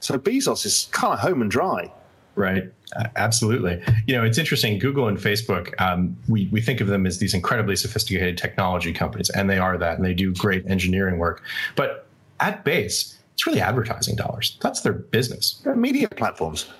So 0.00 0.18
Bezos 0.18 0.64
is 0.64 0.88
kind 0.92 1.12
of 1.12 1.20
home 1.20 1.42
and 1.42 1.50
dry. 1.50 1.92
Right. 2.36 2.70
Absolutely. 3.16 3.82
You 4.06 4.14
know, 4.14 4.22
it's 4.22 4.38
interesting. 4.38 4.78
Google 4.78 5.08
and 5.08 5.18
Facebook, 5.18 5.72
um, 5.80 6.16
we, 6.28 6.48
we 6.52 6.60
think 6.60 6.80
of 6.80 6.86
them 6.86 7.06
as 7.06 7.18
these 7.18 7.34
incredibly 7.34 7.76
sophisticated 7.76 8.36
technology 8.38 8.92
companies, 8.92 9.30
and 9.30 9.48
they 9.48 9.58
are 9.58 9.78
that, 9.78 9.96
and 9.96 10.04
they 10.04 10.12
do 10.14 10.34
great 10.34 10.64
engineering 10.70 11.18
work. 11.18 11.42
But 11.76 12.06
at 12.38 12.62
base, 12.62 13.18
It's 13.36 13.46
really 13.46 13.60
advertising 13.60 14.16
dollars. 14.16 14.56
That's 14.62 14.80
their 14.80 14.94
business. 14.94 15.60
They're 15.62 15.76
media 15.76 16.08
platforms. 16.08 16.70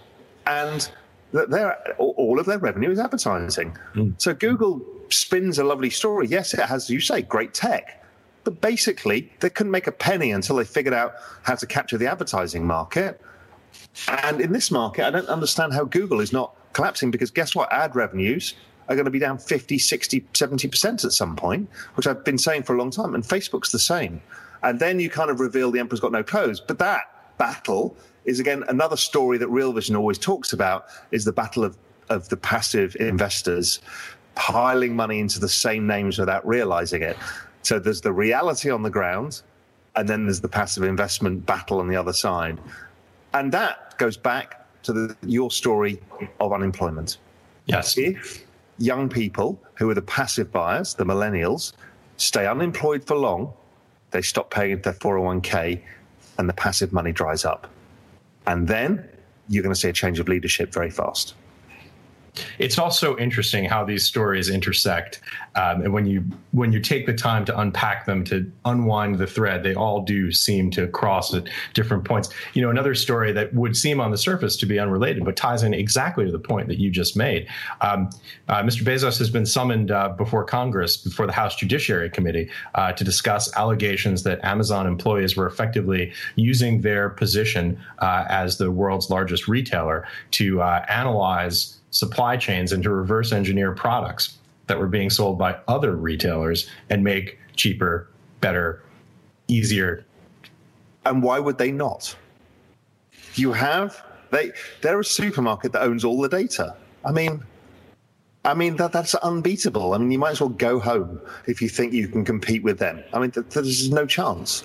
And 0.47 0.89
they're, 1.33 1.77
all 1.99 2.41
of 2.41 2.47
their 2.47 2.57
revenue 2.59 2.91
is 2.91 2.99
advertising. 2.99 3.77
Mm. 3.95 4.15
So 4.17 4.33
Google 4.33 4.81
spins 5.13 5.59
a 5.59 5.65
lovely 5.65 5.91
story. 5.91 6.27
Yes, 6.27 6.55
it 6.55 6.61
has, 6.61 6.91
you 6.91 7.01
say, 7.01 7.23
great 7.23 7.55
tech. 7.55 8.05
But 8.45 8.61
basically, 8.61 9.33
they 9.41 9.51
couldn't 9.51 9.73
make 9.73 9.87
a 9.87 9.93
penny 9.93 10.31
until 10.31 10.57
they 10.57 10.65
figured 10.65 10.95
out 10.95 11.15
how 11.43 11.57
to 11.57 11.67
capture 11.67 11.99
the 11.99 12.07
advertising 12.07 12.67
market. 12.67 13.21
And 14.09 14.41
in 14.41 14.53
this 14.53 14.71
market, 14.71 15.05
I 15.05 15.11
don't 15.11 15.29
understand 15.29 15.73
how 15.73 15.85
Google 15.85 16.21
is 16.21 16.33
not 16.33 16.55
collapsing 16.73 17.11
because 17.11 17.31
guess 17.31 17.55
what? 17.55 17.73
Ad 17.73 17.97
revenues 17.97 18.55
are 18.89 18.95
going 18.95 19.05
to 19.05 19.11
be 19.11 19.19
down 19.19 19.39
50, 19.39 19.79
60, 19.79 20.21
70% 20.33 21.05
at 21.05 21.13
some 21.13 21.35
point, 21.35 21.69
which 21.95 22.07
I've 22.07 22.25
been 22.25 22.39
saying 22.39 22.63
for 22.63 22.75
a 22.75 22.79
long 22.79 22.91
time. 22.91 23.15
And 23.15 23.25
Facebook's 23.25 23.73
the 23.73 23.79
same. 23.79 24.23
And 24.63 24.79
then 24.79 25.01
you 25.01 25.11
kind 25.11 25.31
of 25.31 25.41
reveal 25.41 25.71
the 25.71 25.81
emperor's 25.81 26.01
got 26.01 26.13
no 26.13 26.23
clothes. 26.23 26.61
But 26.61 26.79
that 26.79 27.39
battle 27.39 27.97
is, 28.25 28.41
again, 28.41 28.65
another 28.69 28.97
story 28.97 29.39
that 29.39 29.49
Real 29.49 29.73
Vision 29.73 29.97
always 29.97 30.19
talks 30.19 30.53
about 30.53 30.87
is 31.11 31.25
the 31.25 31.33
battle 31.33 31.65
of, 31.65 31.77
of 32.09 32.29
the 32.29 32.37
passive 32.37 32.97
investors 33.01 33.81
piling 34.37 34.95
money 34.95 35.19
into 35.19 35.41
the 35.41 35.49
same 35.49 35.87
names 35.87 36.19
without 36.19 36.47
realizing 36.47 37.03
it. 37.03 37.17
So 37.63 37.81
there's 37.81 38.01
the 38.01 38.13
reality 38.13 38.71
on 38.71 38.83
the 38.83 38.91
ground, 38.91 39.43
and 39.97 40.09
then 40.09 40.27
there's 40.27 40.41
the 40.41 40.49
passive 40.49 40.85
investment 40.85 41.45
battle 41.45 41.81
on 41.81 41.89
the 41.89 41.97
other 41.97 42.13
side. 42.13 42.61
And 43.35 43.51
that 43.53 43.99
goes 43.99 44.17
back 44.17 44.65
to 44.85 44.93
the, 44.93 45.17
your 45.23 45.51
story 45.51 46.01
of 46.39 46.53
unemployment. 46.53 47.19
Yes. 47.65 47.99
If 47.99 48.45
young 48.79 49.09
people 49.09 49.61
who 49.75 49.91
are 49.91 49.95
the 49.95 50.03
passive 50.03 50.53
buyers, 50.53 50.95
the 50.95 51.05
millennials, 51.05 51.73
stay 52.19 52.47
unemployed 52.47 53.05
for 53.05 53.17
long, 53.17 53.53
they 54.13 54.23
stop 54.23 54.51
paying 54.51 54.81
their 54.83 54.93
401k 54.93 55.81
and 56.39 56.49
the 56.49 56.53
passive 56.53 56.93
money 56.93 57.13
dries 57.13 57.45
up. 57.45 57.69
And 58.47 58.69
then 58.69 59.09
you're 59.49 59.63
going 59.63 59.75
to 59.75 59.81
see 59.81 59.89
a 59.89 59.93
change 59.93 60.21
of 60.21 60.29
leadership 60.29 60.73
very 60.73 60.91
fast. 60.91 61.35
It's 62.59 62.79
also 62.79 63.17
interesting 63.17 63.65
how 63.65 63.85
these 63.85 64.05
stories 64.05 64.49
intersect, 64.49 65.21
um, 65.55 65.83
and 65.83 65.93
when 65.93 66.07
you 66.07 66.25
when 66.53 66.73
you 66.73 66.81
take 66.81 67.07
the 67.07 67.15
time 67.15 67.45
to 67.47 67.59
unpack 67.59 68.07
them 68.07 68.25
to 68.25 68.51
unwind 68.65 69.19
the 69.19 69.27
thread, 69.27 69.63
they 69.63 69.75
all 69.75 70.03
do 70.03 70.33
seem 70.33 70.71
to 70.73 70.87
cross 70.89 71.35
at 71.35 71.49
different 71.75 72.05
points. 72.05 72.31
You 72.55 72.63
know, 72.63 72.71
another 72.71 72.95
story 72.95 73.33
that 73.33 73.55
would 73.55 73.77
seem 73.77 74.01
on 74.01 74.11
the 74.11 74.19
surface 74.19 74.57
to 74.57 74.67
be 74.67 74.79
unrelated, 74.79 75.25
but 75.25 75.37
ties 75.37 75.63
in 75.63 75.75
exactly 75.75 76.25
to 76.25 76.33
the 76.33 76.39
point 76.39 76.69
that 76.69 76.79
you 76.79 76.91
just 76.91 77.17
made. 77.17 77.47
Um, 77.81 78.11
uh, 78.49 78.63
Mr. 78.63 78.83
Bezos 78.83 79.19
has 79.19 79.31
been 79.31 79.47
summoned 79.47 79.91
uh, 79.91 80.11
before 80.11 80.45
Congress, 80.45 80.97
before 80.97 81.27
the 81.27 81.33
House 81.33 81.57
Judiciary 81.57 82.11
Committee, 82.11 82.51
uh, 82.75 82.93
to 82.93 83.05
discuss 83.05 83.55
allegations 83.57 84.23
that 84.23 84.43
Amazon 84.45 84.87
employees 84.87 85.37
were 85.37 85.47
effectively 85.47 86.13
using 86.37 86.81
their 86.81 87.11
position 87.11 87.79
uh, 87.99 88.25
as 88.29 88.59
the 88.59 88.71
world's 88.71 89.11
largest 89.11 89.49
retailer 89.49 90.07
to 90.33 90.61
uh, 90.61 90.85
analyze 90.89 91.76
supply 91.97 92.37
chains 92.37 92.73
and 92.73 92.83
to 92.83 92.91
reverse 92.91 93.33
engineer 93.33 93.73
products 93.73 94.39
that 94.67 94.79
were 94.79 94.87
being 94.87 95.11
sold 95.11 95.39
by 95.39 95.57
other 95.69 95.97
retailers 95.97 96.69
and 96.91 97.03
make 97.03 97.39
cheaper, 97.57 98.09
better, 98.41 98.83
easier. 99.49 100.05
And 101.05 101.23
why 101.23 101.39
would 101.39 101.59
they 101.59 101.71
not? 101.71 102.15
You 103.35 103.53
have 103.53 104.03
they 104.31 104.53
they're 104.83 105.01
a 105.01 105.05
supermarket 105.05 105.73
that 105.73 105.83
owns 105.83 106.05
all 106.05 106.21
the 106.21 106.29
data. 106.29 106.75
I 107.05 107.13
mean, 107.13 107.43
I 108.45 108.55
mean 108.55 108.77
that 108.77 108.93
that's 108.93 109.15
unbeatable. 109.15 109.95
I 109.95 109.99
mean, 109.99 110.11
you 110.11 110.19
might 110.19 110.33
as 110.33 110.41
well 110.41 110.51
go 110.51 110.79
home 110.79 111.21
if 111.47 111.63
you 111.63 111.69
think 111.69 111.93
you 111.93 112.09
can 112.09 112.25
compete 112.25 112.63
with 112.63 112.79
them. 112.79 113.03
I 113.13 113.21
mean, 113.21 113.31
th- 113.31 113.47
there's 113.51 113.91
no 113.91 114.05
chance. 114.07 114.65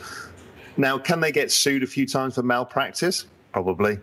Now, 0.78 0.98
can 0.98 1.20
they 1.20 1.32
get 1.32 1.52
sued 1.52 1.84
a 1.84 1.88
few 1.88 2.08
times 2.08 2.36
for 2.36 2.44
malpractice? 2.44 3.26
Probably. 3.52 4.00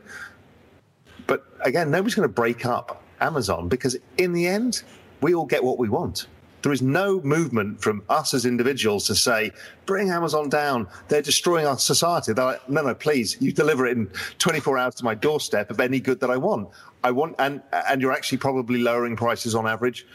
But 1.27 1.45
again, 1.63 1.91
nobody's 1.91 2.15
going 2.15 2.29
to 2.29 2.33
break 2.33 2.67
up 2.67 3.03
Amazon 3.21 3.69
because 3.69 3.97
in 4.17 4.33
the 4.33 4.47
end, 4.47 4.83
we 5.21 5.35
all 5.35 5.47
get 5.47 5.63
what 5.63 5.79
we 5.79 5.89
want. 5.89 6.27
There 6.63 6.73
is 6.73 6.83
no 6.83 7.21
movement 7.21 7.81
from 7.81 8.03
us 8.09 8.35
as 8.35 8.45
individuals 8.45 9.07
to 9.07 9.15
say, 9.15 9.53
bring 9.87 10.11
Amazon 10.11 10.49
down. 10.49 10.89
They're 11.07 11.23
destroying 11.23 11.67
our 11.67 11.79
society. 11.79 12.33
They're 12.33 12.45
like, 12.45 12.69
no, 12.69 12.83
no, 12.83 12.95
please, 12.95 13.37
you 13.41 13.53
deliver 13.53 13.87
it 13.87 13.97
in 13.97 14.11
24 14.39 14.77
hours 14.77 14.95
to 14.97 15.05
my 15.05 15.15
doorstep 15.15 15.71
of 15.71 15.79
any 15.79 16.01
good 16.01 16.19
that 16.21 16.31
I 16.31 16.37
want. 16.37 16.69
I 17.05 17.13
want, 17.13 17.37
and, 17.39 17.63
and 17.73 18.03
you're 18.03 18.13
actually 18.13 18.39
probably 18.39 18.81
lowering 18.81 19.15
prices 19.15 19.55
on 19.55 19.69
average 19.69 20.07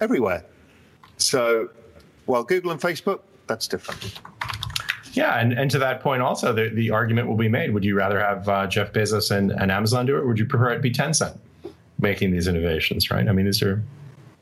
everywhere. 0.00 0.44
So, 1.16 1.70
while 2.26 2.44
Google 2.44 2.70
and 2.70 2.80
Facebook, 2.80 3.20
that's 3.48 3.66
different. 3.66 4.20
Yeah, 5.14 5.40
and, 5.40 5.52
and 5.52 5.68
to 5.72 5.78
that 5.80 6.00
point, 6.00 6.22
also, 6.22 6.52
the, 6.52 6.68
the 6.68 6.90
argument 6.90 7.26
will 7.26 7.36
be 7.36 7.48
made. 7.48 7.74
Would 7.74 7.84
you 7.84 7.96
rather 7.96 8.20
have 8.20 8.48
uh, 8.48 8.66
Jeff 8.68 8.92
Bezos 8.92 9.36
and, 9.36 9.50
and 9.50 9.72
Amazon 9.72 10.06
do 10.06 10.16
it, 10.16 10.20
or 10.20 10.28
would 10.28 10.38
you 10.38 10.46
prefer 10.46 10.70
it 10.70 10.80
be 10.80 10.92
Tencent? 10.92 11.36
Making 11.98 12.30
these 12.30 12.46
innovations, 12.46 13.10
right? 13.10 13.28
I 13.28 13.32
mean, 13.32 13.46
these 13.46 13.62
are. 13.62 13.82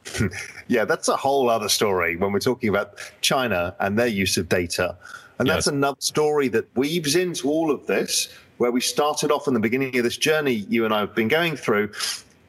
yeah, 0.68 0.84
that's 0.84 1.08
a 1.08 1.16
whole 1.16 1.50
other 1.50 1.68
story 1.68 2.16
when 2.16 2.32
we're 2.32 2.38
talking 2.38 2.68
about 2.68 2.98
China 3.22 3.74
and 3.80 3.98
their 3.98 4.06
use 4.06 4.36
of 4.36 4.48
data. 4.48 4.96
And 5.38 5.48
that's 5.48 5.66
yes. 5.66 5.74
another 5.74 6.00
story 6.00 6.48
that 6.48 6.74
weaves 6.76 7.16
into 7.16 7.50
all 7.50 7.70
of 7.70 7.86
this, 7.86 8.28
where 8.58 8.70
we 8.70 8.80
started 8.80 9.30
off 9.30 9.48
in 9.48 9.54
the 9.54 9.60
beginning 9.60 9.96
of 9.98 10.04
this 10.04 10.16
journey 10.16 10.52
you 10.52 10.84
and 10.84 10.94
I 10.94 11.00
have 11.00 11.14
been 11.14 11.28
going 11.28 11.56
through, 11.56 11.92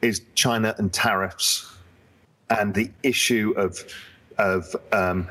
is 0.00 0.22
China 0.34 0.74
and 0.78 0.92
tariffs 0.92 1.70
and 2.50 2.74
the 2.74 2.90
issue 3.02 3.52
of 3.56 3.84
of 4.38 4.74
um, 4.92 5.28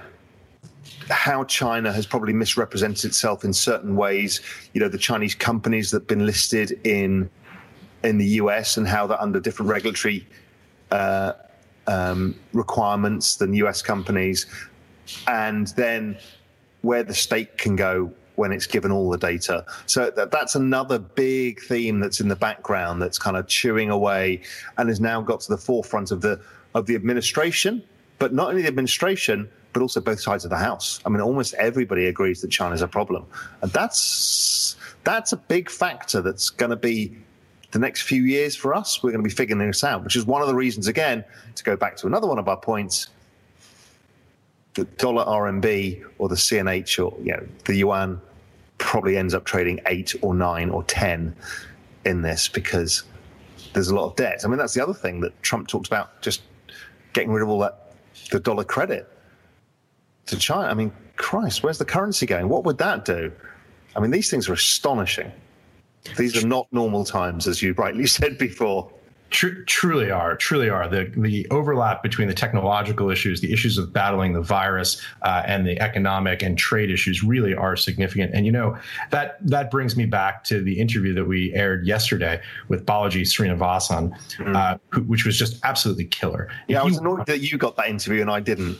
how 1.09 1.43
China 1.45 1.91
has 1.93 2.05
probably 2.05 2.33
misrepresented 2.33 3.05
itself 3.05 3.43
in 3.43 3.53
certain 3.53 3.95
ways. 3.95 4.41
You 4.73 4.81
know, 4.81 4.89
the 4.89 4.97
Chinese 4.97 5.33
companies 5.33 5.91
that 5.91 6.01
have 6.01 6.07
been 6.07 6.25
listed 6.25 6.79
in 6.85 7.29
in 8.03 8.17
the 8.17 8.25
US 8.41 8.77
and 8.77 8.87
how 8.87 9.07
they're 9.07 9.21
under 9.21 9.39
different 9.39 9.69
regulatory 9.69 10.25
uh, 10.91 11.33
um, 11.87 12.35
requirements 12.53 13.35
than 13.35 13.53
US 13.53 13.81
companies, 13.81 14.45
and 15.27 15.67
then 15.69 16.17
where 16.81 17.03
the 17.03 17.13
state 17.13 17.57
can 17.57 17.75
go 17.75 18.11
when 18.35 18.51
it's 18.51 18.67
given 18.67 18.91
all 18.91 19.09
the 19.09 19.17
data. 19.17 19.65
So 19.87 20.11
that, 20.11 20.31
that's 20.31 20.55
another 20.55 20.99
big 20.99 21.59
theme 21.61 21.99
that's 21.99 22.19
in 22.19 22.27
the 22.27 22.35
background 22.35 23.01
that's 23.01 23.17
kind 23.17 23.35
of 23.35 23.47
chewing 23.47 23.89
away 23.89 24.41
and 24.77 24.89
has 24.89 25.01
now 25.01 25.21
got 25.21 25.41
to 25.41 25.49
the 25.49 25.57
forefront 25.57 26.11
of 26.11 26.21
the 26.21 26.39
of 26.75 26.85
the 26.85 26.95
administration, 26.95 27.81
but 28.19 28.33
not 28.33 28.49
only 28.49 28.61
the 28.61 28.67
administration, 28.67 29.49
but 29.73 29.81
also 29.81 29.99
both 29.99 30.19
sides 30.19 30.43
of 30.43 30.51
the 30.51 30.57
house. 30.57 30.99
I 31.05 31.09
mean, 31.09 31.21
almost 31.21 31.55
everybody 31.55 32.05
agrees 32.05 32.41
that 32.41 32.49
China's 32.49 32.81
a 32.81 32.87
problem, 32.87 33.25
and 33.61 33.71
that's 33.71 34.75
that's 35.03 35.31
a 35.31 35.37
big 35.37 35.69
factor 35.69 36.21
that's 36.21 36.49
going 36.49 36.69
to 36.69 36.75
be 36.75 37.17
the 37.71 37.79
next 37.79 38.03
few 38.03 38.23
years 38.23 38.55
for 38.55 38.73
us, 38.73 39.03
we're 39.03 39.11
going 39.11 39.23
to 39.23 39.27
be 39.27 39.33
figuring 39.33 39.65
this 39.65 39.83
out, 39.83 40.03
which 40.03 40.15
is 40.15 40.25
one 40.25 40.41
of 40.41 40.47
the 40.47 40.55
reasons, 40.55 40.87
again, 40.87 41.23
to 41.55 41.63
go 41.63 41.75
back 41.75 41.97
to 41.97 42.07
another 42.07 42.27
one 42.27 42.39
of 42.39 42.47
our 42.47 42.57
points, 42.57 43.07
the 44.73 44.85
dollar 44.85 45.25
RMB 45.25 46.05
or 46.17 46.29
the 46.29 46.35
CNH 46.35 47.03
or 47.03 47.17
you 47.21 47.31
know, 47.31 47.45
the 47.65 47.75
yuan 47.75 48.21
probably 48.77 49.17
ends 49.17 49.33
up 49.33 49.43
trading 49.43 49.79
eight 49.87 50.13
or 50.21 50.33
nine 50.33 50.69
or 50.69 50.83
10 50.83 51.35
in 52.05 52.21
this 52.21 52.47
because 52.47 53.03
there's 53.73 53.89
a 53.89 53.95
lot 53.95 54.05
of 54.05 54.15
debt. 54.15 54.41
I 54.45 54.47
mean, 54.47 54.57
that's 54.57 54.73
the 54.73 54.83
other 54.83 54.93
thing 54.93 55.19
that 55.21 55.41
Trump 55.41 55.67
talked 55.67 55.87
about 55.87 56.21
just 56.21 56.43
getting 57.13 57.31
rid 57.31 57.41
of 57.41 57.49
all 57.49 57.59
that, 57.59 57.91
the 58.31 58.39
dollar 58.39 58.63
credit 58.63 59.11
to 60.27 60.37
China. 60.37 60.67
I 60.69 60.73
mean, 60.73 60.91
Christ, 61.15 61.63
where's 61.63 61.79
the 61.79 61.85
currency 61.85 62.25
going? 62.25 62.47
What 62.47 62.63
would 62.63 62.77
that 62.77 63.03
do? 63.03 63.31
I 63.95 63.99
mean, 63.99 64.11
these 64.11 64.29
things 64.29 64.47
are 64.47 64.53
astonishing. 64.53 65.31
These 66.15 66.43
are 66.43 66.47
not 66.47 66.67
normal 66.71 67.03
times, 67.03 67.47
as 67.47 67.61
you 67.61 67.73
rightly 67.73 68.07
said 68.07 68.37
before. 68.37 68.91
Tr- 69.29 69.63
truly 69.65 70.09
are, 70.09 70.37
truly 70.37 70.69
are. 70.69 70.87
The 70.87 71.11
the 71.17 71.45
overlap 71.51 72.01
between 72.01 72.29
the 72.29 72.33
technological 72.33 73.09
issues, 73.09 73.41
the 73.41 73.51
issues 73.51 73.77
of 73.77 73.91
battling 73.91 74.31
the 74.31 74.41
virus, 74.41 75.01
uh, 75.21 75.43
and 75.45 75.67
the 75.67 75.79
economic 75.81 76.41
and 76.41 76.57
trade 76.57 76.89
issues 76.89 77.23
really 77.23 77.53
are 77.53 77.75
significant. 77.75 78.33
And 78.33 78.45
you 78.45 78.53
know 78.53 78.77
that 79.09 79.37
that 79.45 79.69
brings 79.69 79.97
me 79.97 80.05
back 80.05 80.45
to 80.45 80.61
the 80.61 80.79
interview 80.79 81.13
that 81.13 81.25
we 81.25 81.53
aired 81.53 81.85
yesterday 81.85 82.41
with 82.69 82.85
Balaji 82.85 83.23
Srinivasan, 83.23 84.17
mm. 84.37 84.55
uh, 84.55 84.77
who, 84.91 85.01
which 85.01 85.25
was 85.25 85.37
just 85.37 85.59
absolutely 85.65 86.05
killer. 86.05 86.49
Yeah, 86.69 86.77
if 86.77 86.83
I 86.83 86.85
was 86.85 86.97
annoyed 86.97 87.25
that 87.25 87.39
you 87.39 87.57
got 87.57 87.75
that 87.75 87.89
interview 87.89 88.21
and 88.21 88.31
I 88.31 88.39
didn't. 88.39 88.79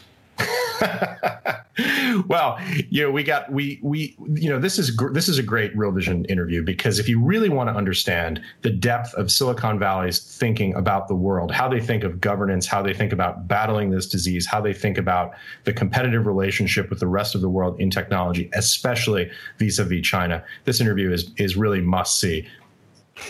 well, 2.28 2.60
you 2.90 3.04
know, 3.04 3.12
we 3.12 3.24
got 3.24 3.52
we 3.52 3.80
we 3.82 4.16
you 4.34 4.50
know 4.50 4.60
this 4.60 4.80
is 4.80 4.96
this 5.12 5.28
is 5.28 5.38
a 5.38 5.44
great 5.44 5.76
Real 5.78 5.92
Vision 5.92 6.26
interview 6.26 6.64
because 6.64 7.00
if 7.00 7.08
you 7.08 7.22
really 7.22 7.50
want 7.50 7.70
to 7.70 7.76
understand 7.76 8.42
the 8.62 8.70
depth 8.70 9.14
of 9.14 9.32
Silicon 9.32 9.80
Valley's 9.80 10.20
thinking 10.20 10.74
about 10.76 11.08
the 11.08 11.16
world, 11.16 11.52
how 11.52 11.68
they 11.68 11.80
think 11.80 12.04
of 12.04 12.20
governance, 12.20 12.66
how 12.66 12.82
they 12.82 12.94
think 12.94 13.14
about 13.14 13.48
battling 13.48 13.92
this 13.92 14.08
disease, 14.08 14.46
how 14.46 14.62
they 14.62 14.74
think 14.74 14.98
about 14.98 15.34
the 15.66 15.74
competitive 15.74 16.26
relationship 16.26 16.90
with 16.90 17.00
the 17.00 17.08
rest 17.08 17.36
of 17.36 17.42
the 17.42 17.50
world 17.50 17.80
in 17.80 17.90
technology, 17.90 18.50
especially 18.54 19.30
vis-a-vis 19.60 20.02
China, 20.02 20.44
this 20.66 20.82
interview 20.82 21.12
is 21.12 21.32
is 21.38 21.56
really 21.56 21.82
must 21.82 22.20
see. 22.20 22.48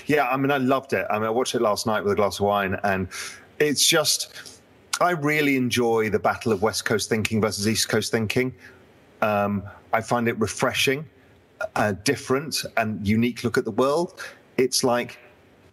Yeah, 0.05 0.27
I 0.27 0.38
mean, 0.38 0.51
I 0.51 0.57
loved 0.57 0.93
it. 0.93 1.05
I 1.10 1.15
mean, 1.15 1.23
I 1.23 1.29
watched 1.29 1.55
it 1.55 1.62
last 1.62 1.86
night 1.86 2.03
with 2.03 2.13
a 2.13 2.15
glass 2.15 2.39
of 2.39 2.45
wine, 2.45 2.77
and 2.83 3.07
it's 3.60 3.88
just 3.88 4.57
I 4.99 5.12
really 5.12 5.55
enjoy 5.57 6.10
the 6.10 6.19
battle 6.19 6.51
of 6.51 6.62
West 6.62 6.86
Coast 6.86 7.10
thinking 7.10 7.39
versus 7.41 7.67
East 7.67 7.89
Coast 7.89 8.12
thinking. 8.12 8.53
Um, 9.21 9.63
I 9.93 10.01
find 10.01 10.27
it 10.27 10.38
refreshing. 10.39 11.05
uh, 11.75 11.93
different 12.03 12.63
and 12.77 13.05
unique 13.07 13.43
look 13.43 13.57
at 13.57 13.65
the 13.65 13.71
world. 13.71 14.23
It's 14.57 14.83
like 14.83 15.19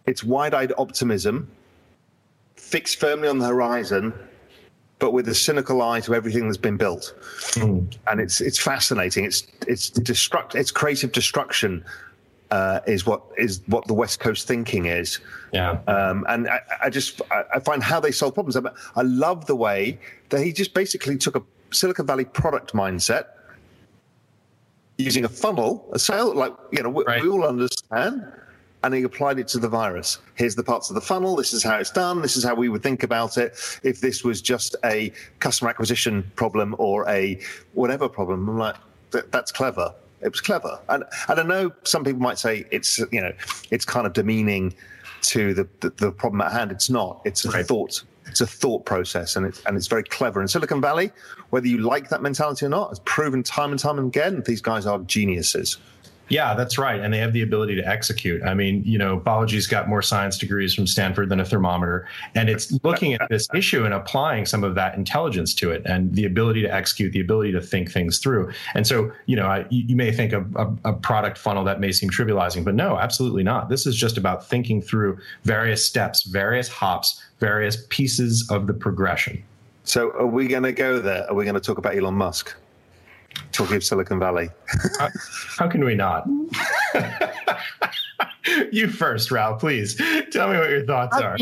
it's 0.06 0.22
wide-eyed 0.22 0.72
optimism, 0.78 1.50
fixed 2.56 3.00
firmly 3.00 3.28
on 3.28 3.38
the 3.38 3.46
horizon, 3.46 4.12
but 4.98 5.12
with 5.12 5.28
a 5.28 5.34
cynical 5.34 5.82
eye 5.82 6.00
to 6.00 6.14
everything 6.14 6.46
that's 6.46 6.56
been 6.56 6.76
built. 6.76 7.14
Mm. 7.52 7.94
And 8.06 8.20
it's 8.20 8.40
it's 8.40 8.58
fascinating. 8.58 9.24
It's 9.24 9.46
it's 9.66 9.90
destruct. 9.90 10.54
It's 10.54 10.70
creative 10.70 11.12
destruction. 11.12 11.84
Uh, 12.54 12.80
is 12.86 13.04
what 13.04 13.20
is 13.36 13.62
what 13.66 13.84
the 13.88 13.94
West 13.94 14.20
Coast 14.20 14.46
thinking 14.46 14.86
is. 14.86 15.18
Yeah. 15.52 15.80
Um, 15.88 16.24
and 16.28 16.46
I, 16.46 16.60
I 16.84 16.88
just 16.88 17.20
I, 17.32 17.42
I, 17.56 17.58
find 17.58 17.82
how 17.82 17.98
they 17.98 18.12
solve 18.12 18.34
problems. 18.34 18.56
I, 18.56 18.62
I 18.94 19.02
love 19.02 19.46
the 19.46 19.56
way 19.56 19.98
that 20.28 20.40
he 20.40 20.52
just 20.52 20.72
basically 20.72 21.16
took 21.16 21.34
a 21.34 21.42
Silicon 21.72 22.06
Valley 22.06 22.24
product 22.24 22.72
mindset 22.72 23.24
using 24.98 25.24
a 25.24 25.28
funnel, 25.28 25.84
a 25.92 25.98
sale, 25.98 26.32
like, 26.32 26.52
you 26.70 26.80
know, 26.80 26.90
we, 26.90 27.02
right. 27.04 27.22
we 27.22 27.28
all 27.28 27.44
understand. 27.44 28.24
And 28.84 28.94
he 28.94 29.02
applied 29.02 29.40
it 29.40 29.48
to 29.48 29.58
the 29.58 29.68
virus. 29.68 30.18
Here's 30.36 30.54
the 30.54 30.62
parts 30.62 30.90
of 30.90 30.94
the 30.94 31.00
funnel. 31.00 31.34
This 31.34 31.54
is 31.54 31.64
how 31.64 31.78
it's 31.78 31.90
done. 31.90 32.22
This 32.22 32.36
is 32.36 32.44
how 32.44 32.54
we 32.54 32.68
would 32.68 32.84
think 32.84 33.02
about 33.02 33.36
it 33.36 33.58
if 33.82 34.00
this 34.00 34.22
was 34.22 34.40
just 34.40 34.76
a 34.84 35.10
customer 35.40 35.70
acquisition 35.70 36.30
problem 36.36 36.76
or 36.78 37.08
a 37.08 37.40
whatever 37.72 38.08
problem. 38.08 38.48
I'm 38.48 38.58
like, 38.58 38.76
that's 39.10 39.50
clever. 39.50 39.94
It 40.24 40.32
was 40.32 40.40
clever. 40.40 40.80
And, 40.88 41.04
and 41.28 41.40
I 41.40 41.42
know 41.42 41.72
some 41.84 42.02
people 42.02 42.20
might 42.20 42.38
say 42.38 42.64
it's, 42.70 42.98
you 43.12 43.20
know, 43.20 43.32
it's 43.70 43.84
kind 43.84 44.06
of 44.06 44.14
demeaning 44.14 44.74
to 45.22 45.54
the, 45.54 45.68
the, 45.80 45.90
the 45.90 46.12
problem 46.12 46.40
at 46.40 46.52
hand. 46.52 46.72
It's 46.72 46.90
not. 46.90 47.20
It's 47.24 47.44
a 47.44 47.50
right. 47.50 47.66
thought 47.66 48.02
it's 48.26 48.40
a 48.40 48.46
thought 48.46 48.84
process 48.84 49.36
and 49.36 49.46
it's 49.46 49.62
and 49.66 49.76
it's 49.76 49.86
very 49.86 50.02
clever. 50.02 50.40
In 50.40 50.48
Silicon 50.48 50.80
Valley, 50.80 51.12
whether 51.50 51.66
you 51.66 51.78
like 51.78 52.08
that 52.08 52.22
mentality 52.22 52.66
or 52.66 52.68
not, 52.68 52.90
it's 52.90 53.00
proven 53.04 53.42
time 53.42 53.70
and 53.70 53.78
time 53.78 53.98
again 53.98 54.42
these 54.46 54.60
guys 54.60 54.86
are 54.86 54.98
geniuses. 55.00 55.76
Yeah, 56.28 56.54
that's 56.54 56.78
right. 56.78 57.00
And 57.00 57.12
they 57.12 57.18
have 57.18 57.32
the 57.32 57.42
ability 57.42 57.74
to 57.76 57.86
execute. 57.86 58.42
I 58.42 58.54
mean, 58.54 58.82
you 58.84 58.96
know, 58.96 59.20
Balaji's 59.20 59.66
got 59.66 59.88
more 59.88 60.00
science 60.00 60.38
degrees 60.38 60.74
from 60.74 60.86
Stanford 60.86 61.28
than 61.28 61.40
a 61.40 61.44
thermometer. 61.44 62.08
And 62.34 62.48
it's 62.48 62.72
looking 62.82 63.14
at 63.14 63.28
this 63.28 63.46
issue 63.54 63.84
and 63.84 63.92
applying 63.92 64.46
some 64.46 64.64
of 64.64 64.74
that 64.76 64.96
intelligence 64.96 65.54
to 65.56 65.70
it 65.70 65.82
and 65.84 66.14
the 66.14 66.24
ability 66.24 66.62
to 66.62 66.72
execute, 66.72 67.12
the 67.12 67.20
ability 67.20 67.52
to 67.52 67.60
think 67.60 67.92
things 67.92 68.18
through. 68.18 68.52
And 68.74 68.86
so, 68.86 69.12
you 69.26 69.36
know, 69.36 69.46
I, 69.46 69.66
you 69.68 69.96
may 69.96 70.12
think 70.12 70.32
of 70.32 70.54
a, 70.56 70.74
a 70.84 70.92
product 70.94 71.36
funnel 71.36 71.64
that 71.64 71.78
may 71.78 71.92
seem 71.92 72.08
trivializing, 72.08 72.64
but 72.64 72.74
no, 72.74 72.98
absolutely 72.98 73.42
not. 73.42 73.68
This 73.68 73.86
is 73.86 73.94
just 73.94 74.16
about 74.16 74.46
thinking 74.46 74.80
through 74.80 75.18
various 75.44 75.84
steps, 75.84 76.22
various 76.22 76.68
hops, 76.68 77.22
various 77.38 77.86
pieces 77.90 78.48
of 78.50 78.66
the 78.66 78.74
progression. 78.74 79.42
So, 79.86 80.12
are 80.12 80.26
we 80.26 80.48
going 80.48 80.62
to 80.62 80.72
go 80.72 80.98
there? 80.98 81.28
Are 81.28 81.34
we 81.34 81.44
going 81.44 81.54
to 81.54 81.60
talk 81.60 81.76
about 81.76 81.94
Elon 81.94 82.14
Musk? 82.14 82.54
Talking 83.54 83.76
of 83.76 83.84
Silicon 83.84 84.18
Valley. 84.18 84.50
how, 84.98 85.08
how 85.56 85.68
can 85.68 85.84
we 85.84 85.94
not? 85.94 86.26
you 88.72 88.88
first, 88.88 89.30
Raoul, 89.30 89.54
please. 89.54 89.94
Tell 90.32 90.50
me 90.50 90.58
what 90.58 90.70
your 90.70 90.84
thoughts 90.84 91.16
are. 91.16 91.38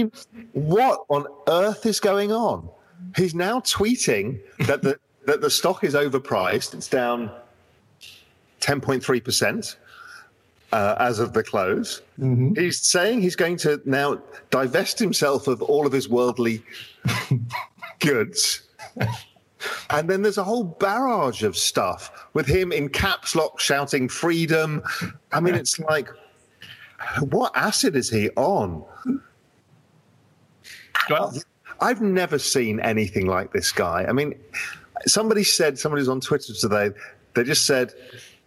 what 0.52 1.04
on 1.08 1.26
earth 1.48 1.86
is 1.86 2.00
going 2.00 2.30
on? 2.30 2.68
He's 3.16 3.34
now 3.34 3.60
tweeting 3.60 4.40
that 4.66 4.82
the 4.82 4.98
that 5.24 5.40
the 5.40 5.50
stock 5.50 5.84
is 5.84 5.94
overpriced. 5.94 6.74
It's 6.74 6.88
down 6.88 7.30
10.3% 8.60 9.76
uh, 10.72 10.96
as 10.98 11.18
of 11.18 11.32
the 11.32 11.42
close. 11.42 12.02
Mm-hmm. 12.18 12.54
He's 12.60 12.80
saying 12.80 13.22
he's 13.22 13.36
going 13.36 13.56
to 13.58 13.80
now 13.84 14.20
divest 14.50 14.98
himself 14.98 15.46
of 15.46 15.62
all 15.62 15.86
of 15.86 15.92
his 15.92 16.08
worldly 16.08 16.62
goods. 18.00 18.62
And 19.90 20.08
then 20.08 20.22
there's 20.22 20.38
a 20.38 20.44
whole 20.44 20.64
barrage 20.64 21.42
of 21.42 21.56
stuff 21.56 22.28
with 22.34 22.46
him 22.46 22.72
in 22.72 22.88
caps 22.88 23.34
lock 23.34 23.60
shouting 23.60 24.08
freedom. 24.08 24.82
I 25.32 25.40
mean, 25.40 25.54
it's 25.54 25.78
like, 25.78 26.08
what 27.20 27.52
acid 27.56 27.96
is 27.96 28.10
he 28.10 28.30
on? 28.30 28.84
Well, 31.10 31.34
I've 31.80 32.00
never 32.00 32.38
seen 32.38 32.80
anything 32.80 33.26
like 33.26 33.52
this 33.52 33.72
guy. 33.72 34.04
I 34.08 34.12
mean, 34.12 34.34
somebody 35.06 35.44
said, 35.44 35.78
somebody's 35.78 36.08
on 36.08 36.20
Twitter 36.20 36.52
today, 36.54 36.90
they 37.34 37.44
just 37.44 37.66
said, 37.66 37.92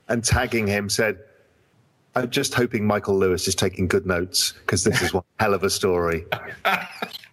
and 0.07 0.23
tagging 0.23 0.67
him 0.67 0.89
said, 0.89 1.19
I'm 2.15 2.29
just 2.29 2.53
hoping 2.53 2.87
Michael 2.87 3.17
Lewis 3.17 3.47
is 3.47 3.55
taking 3.55 3.87
good 3.87 4.05
notes 4.05 4.53
because 4.53 4.85
this 4.85 5.01
is 5.01 5.13
one 5.13 5.23
hell 5.39 5.53
of 5.53 5.63
a 5.63 5.69
story. 5.69 6.25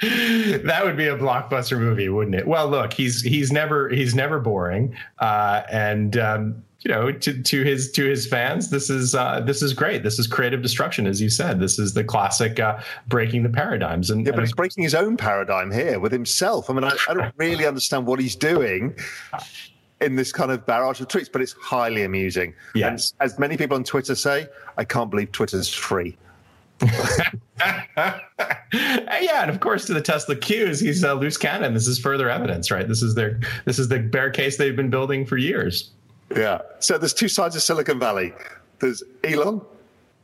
that 0.00 0.82
would 0.84 0.96
be 0.96 1.08
a 1.08 1.16
blockbuster 1.16 1.78
movie, 1.78 2.08
wouldn't 2.08 2.36
it? 2.36 2.46
Well, 2.46 2.68
look, 2.68 2.92
he's 2.92 3.20
he's 3.22 3.50
never 3.50 3.88
he's 3.88 4.14
never 4.14 4.38
boring, 4.38 4.96
uh, 5.18 5.62
and 5.70 6.16
um, 6.16 6.62
you 6.80 6.92
know, 6.92 7.10
to, 7.10 7.42
to 7.42 7.62
his 7.64 7.90
to 7.92 8.04
his 8.04 8.26
fans, 8.26 8.70
this 8.70 8.88
is 8.88 9.14
uh, 9.14 9.40
this 9.40 9.62
is 9.62 9.72
great. 9.72 10.04
This 10.04 10.18
is 10.18 10.28
creative 10.28 10.62
destruction, 10.62 11.06
as 11.08 11.20
you 11.20 11.28
said. 11.28 11.58
This 11.58 11.78
is 11.78 11.94
the 11.94 12.04
classic 12.04 12.60
uh, 12.60 12.80
breaking 13.08 13.42
the 13.42 13.48
paradigms. 13.48 14.10
And 14.10 14.24
yeah, 14.24 14.32
but 14.32 14.40
he's 14.40 14.52
breaking 14.52 14.84
his 14.84 14.94
own 14.94 15.16
paradigm 15.16 15.72
here 15.72 15.98
with 15.98 16.12
himself. 16.12 16.70
I 16.70 16.74
mean, 16.74 16.84
I, 16.84 16.96
I 17.08 17.14
don't 17.14 17.34
really 17.36 17.66
understand 17.66 18.06
what 18.06 18.20
he's 18.20 18.36
doing 18.36 18.96
in 20.00 20.14
this 20.14 20.32
kind 20.32 20.52
of 20.52 20.64
barrage 20.66 21.00
of 21.00 21.08
tweets, 21.08 21.30
but 21.30 21.42
it's 21.42 21.54
highly 21.54 22.04
amusing. 22.04 22.54
Yes. 22.76 23.12
And 23.18 23.28
as 23.28 23.38
many 23.40 23.56
people 23.56 23.76
on 23.76 23.82
Twitter 23.82 24.14
say, 24.14 24.46
I 24.76 24.84
can't 24.84 25.10
believe 25.10 25.32
Twitter's 25.32 25.72
free. 25.72 26.16
yeah, 28.72 29.42
and 29.42 29.50
of 29.50 29.60
course, 29.60 29.86
to 29.86 29.94
the 29.94 30.00
Tesla 30.00 30.36
Qs, 30.36 30.80
he's 30.80 31.02
a 31.02 31.14
loose 31.14 31.36
cannon. 31.36 31.74
This 31.74 31.88
is 31.88 31.98
further 31.98 32.30
evidence, 32.30 32.70
right? 32.70 32.86
This 32.86 33.02
is 33.02 33.14
their 33.14 33.40
this 33.64 33.78
is 33.78 33.88
the 33.88 33.98
bear 33.98 34.30
case 34.30 34.56
they've 34.56 34.76
been 34.76 34.90
building 34.90 35.26
for 35.26 35.36
years. 35.36 35.90
Yeah. 36.34 36.60
So 36.78 36.98
there's 36.98 37.14
two 37.14 37.28
sides 37.28 37.56
of 37.56 37.62
Silicon 37.62 37.98
Valley. 37.98 38.32
There's 38.78 39.02
Elon, 39.24 39.60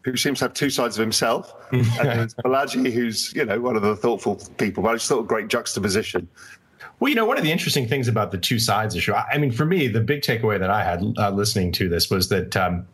who 0.02 0.16
seems 0.16 0.38
to 0.38 0.44
have 0.44 0.54
two 0.54 0.70
sides 0.70 0.96
of 0.96 1.00
himself, 1.00 1.54
and 1.72 1.84
there's 1.84 2.34
Balaji, 2.34 2.92
who's 2.92 3.32
you 3.34 3.44
know 3.44 3.60
one 3.60 3.74
of 3.74 3.82
the 3.82 3.96
thoughtful 3.96 4.36
people. 4.58 4.82
But 4.82 4.90
I 4.90 4.94
just 4.94 5.08
thought 5.08 5.20
a 5.20 5.24
great 5.24 5.48
juxtaposition. 5.48 6.28
Well, 7.00 7.08
you 7.08 7.16
know, 7.16 7.26
one 7.26 7.36
of 7.36 7.42
the 7.42 7.50
interesting 7.50 7.88
things 7.88 8.06
about 8.06 8.30
the 8.30 8.38
two 8.38 8.60
sides 8.60 8.94
issue, 8.94 9.12
I 9.12 9.36
mean, 9.38 9.50
for 9.50 9.64
me, 9.64 9.88
the 9.88 10.00
big 10.00 10.22
takeaway 10.22 10.60
that 10.60 10.70
I 10.70 10.84
had 10.84 11.02
uh, 11.18 11.30
listening 11.30 11.72
to 11.72 11.88
this 11.88 12.08
was 12.08 12.28
that 12.28 12.56
um, 12.56 12.86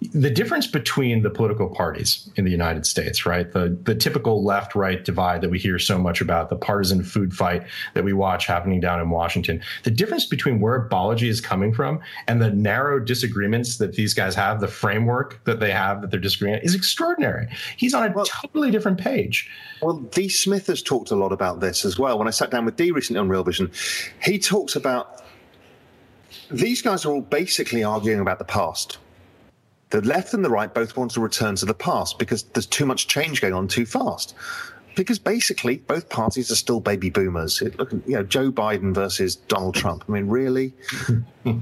the 0.00 0.30
difference 0.30 0.66
between 0.66 1.22
the 1.22 1.28
political 1.28 1.68
parties 1.68 2.30
in 2.36 2.46
the 2.46 2.50
United 2.50 2.86
States, 2.86 3.26
right? 3.26 3.52
The 3.52 3.76
the 3.82 3.94
typical 3.94 4.42
left 4.42 4.74
right 4.74 5.04
divide 5.04 5.42
that 5.42 5.50
we 5.50 5.58
hear 5.58 5.78
so 5.78 5.98
much 5.98 6.22
about, 6.22 6.48
the 6.48 6.56
partisan 6.56 7.02
food 7.02 7.34
fight 7.34 7.64
that 7.92 8.02
we 8.02 8.14
watch 8.14 8.46
happening 8.46 8.80
down 8.80 9.00
in 9.00 9.10
Washington. 9.10 9.62
The 9.82 9.90
difference 9.90 10.24
between 10.24 10.58
where 10.58 10.88
Balaji 10.88 11.28
is 11.28 11.40
coming 11.42 11.74
from 11.74 12.00
and 12.28 12.40
the 12.40 12.50
narrow 12.50 12.98
disagreements 12.98 13.76
that 13.76 13.92
these 13.92 14.14
guys 14.14 14.34
have, 14.34 14.60
the 14.60 14.68
framework 14.68 15.44
that 15.44 15.60
they 15.60 15.70
have 15.70 16.00
that 16.00 16.10
they're 16.10 16.20
disagreeing 16.20 16.60
is 16.62 16.74
extraordinary. 16.74 17.48
He's 17.76 17.92
on 17.92 18.10
a 18.10 18.12
well, 18.12 18.24
totally 18.24 18.70
different 18.70 18.98
page. 18.98 19.50
Well, 19.82 19.98
Dee 19.98 20.30
Smith 20.30 20.66
has 20.68 20.82
talked 20.82 21.10
a 21.10 21.16
lot 21.16 21.32
about 21.32 21.60
this 21.60 21.84
as 21.84 21.98
well. 21.98 22.18
When 22.18 22.26
I 22.26 22.30
sat 22.30 22.50
down 22.50 22.64
with 22.64 22.76
D 22.76 22.90
recently 22.90 23.20
on 23.20 23.28
Real 23.28 23.44
Vision, 23.44 23.70
he 24.22 24.38
talks 24.38 24.76
about 24.76 25.22
these 26.50 26.80
guys 26.80 27.04
are 27.04 27.12
all 27.12 27.20
basically 27.20 27.84
arguing 27.84 28.20
about 28.20 28.38
the 28.38 28.44
past 28.46 28.98
the 29.90 30.00
left 30.02 30.34
and 30.34 30.44
the 30.44 30.50
right 30.50 30.72
both 30.72 30.96
want 30.96 31.10
to 31.12 31.20
return 31.20 31.56
to 31.56 31.66
the 31.66 31.74
past 31.74 32.18
because 32.18 32.44
there's 32.44 32.66
too 32.66 32.86
much 32.86 33.08
change 33.08 33.40
going 33.40 33.54
on 33.54 33.68
too 33.68 33.84
fast. 33.84 34.34
Because 34.96 35.18
basically, 35.18 35.78
both 35.78 36.08
parties 36.08 36.50
are 36.50 36.56
still 36.56 36.80
baby 36.80 37.10
boomers. 37.10 37.62
It, 37.62 37.78
look, 37.78 37.92
you 37.92 38.14
know, 38.14 38.22
Joe 38.22 38.50
Biden 38.50 38.92
versus 38.92 39.36
Donald 39.36 39.74
Trump. 39.74 40.04
I 40.08 40.12
mean, 40.12 40.28
really? 40.28 40.74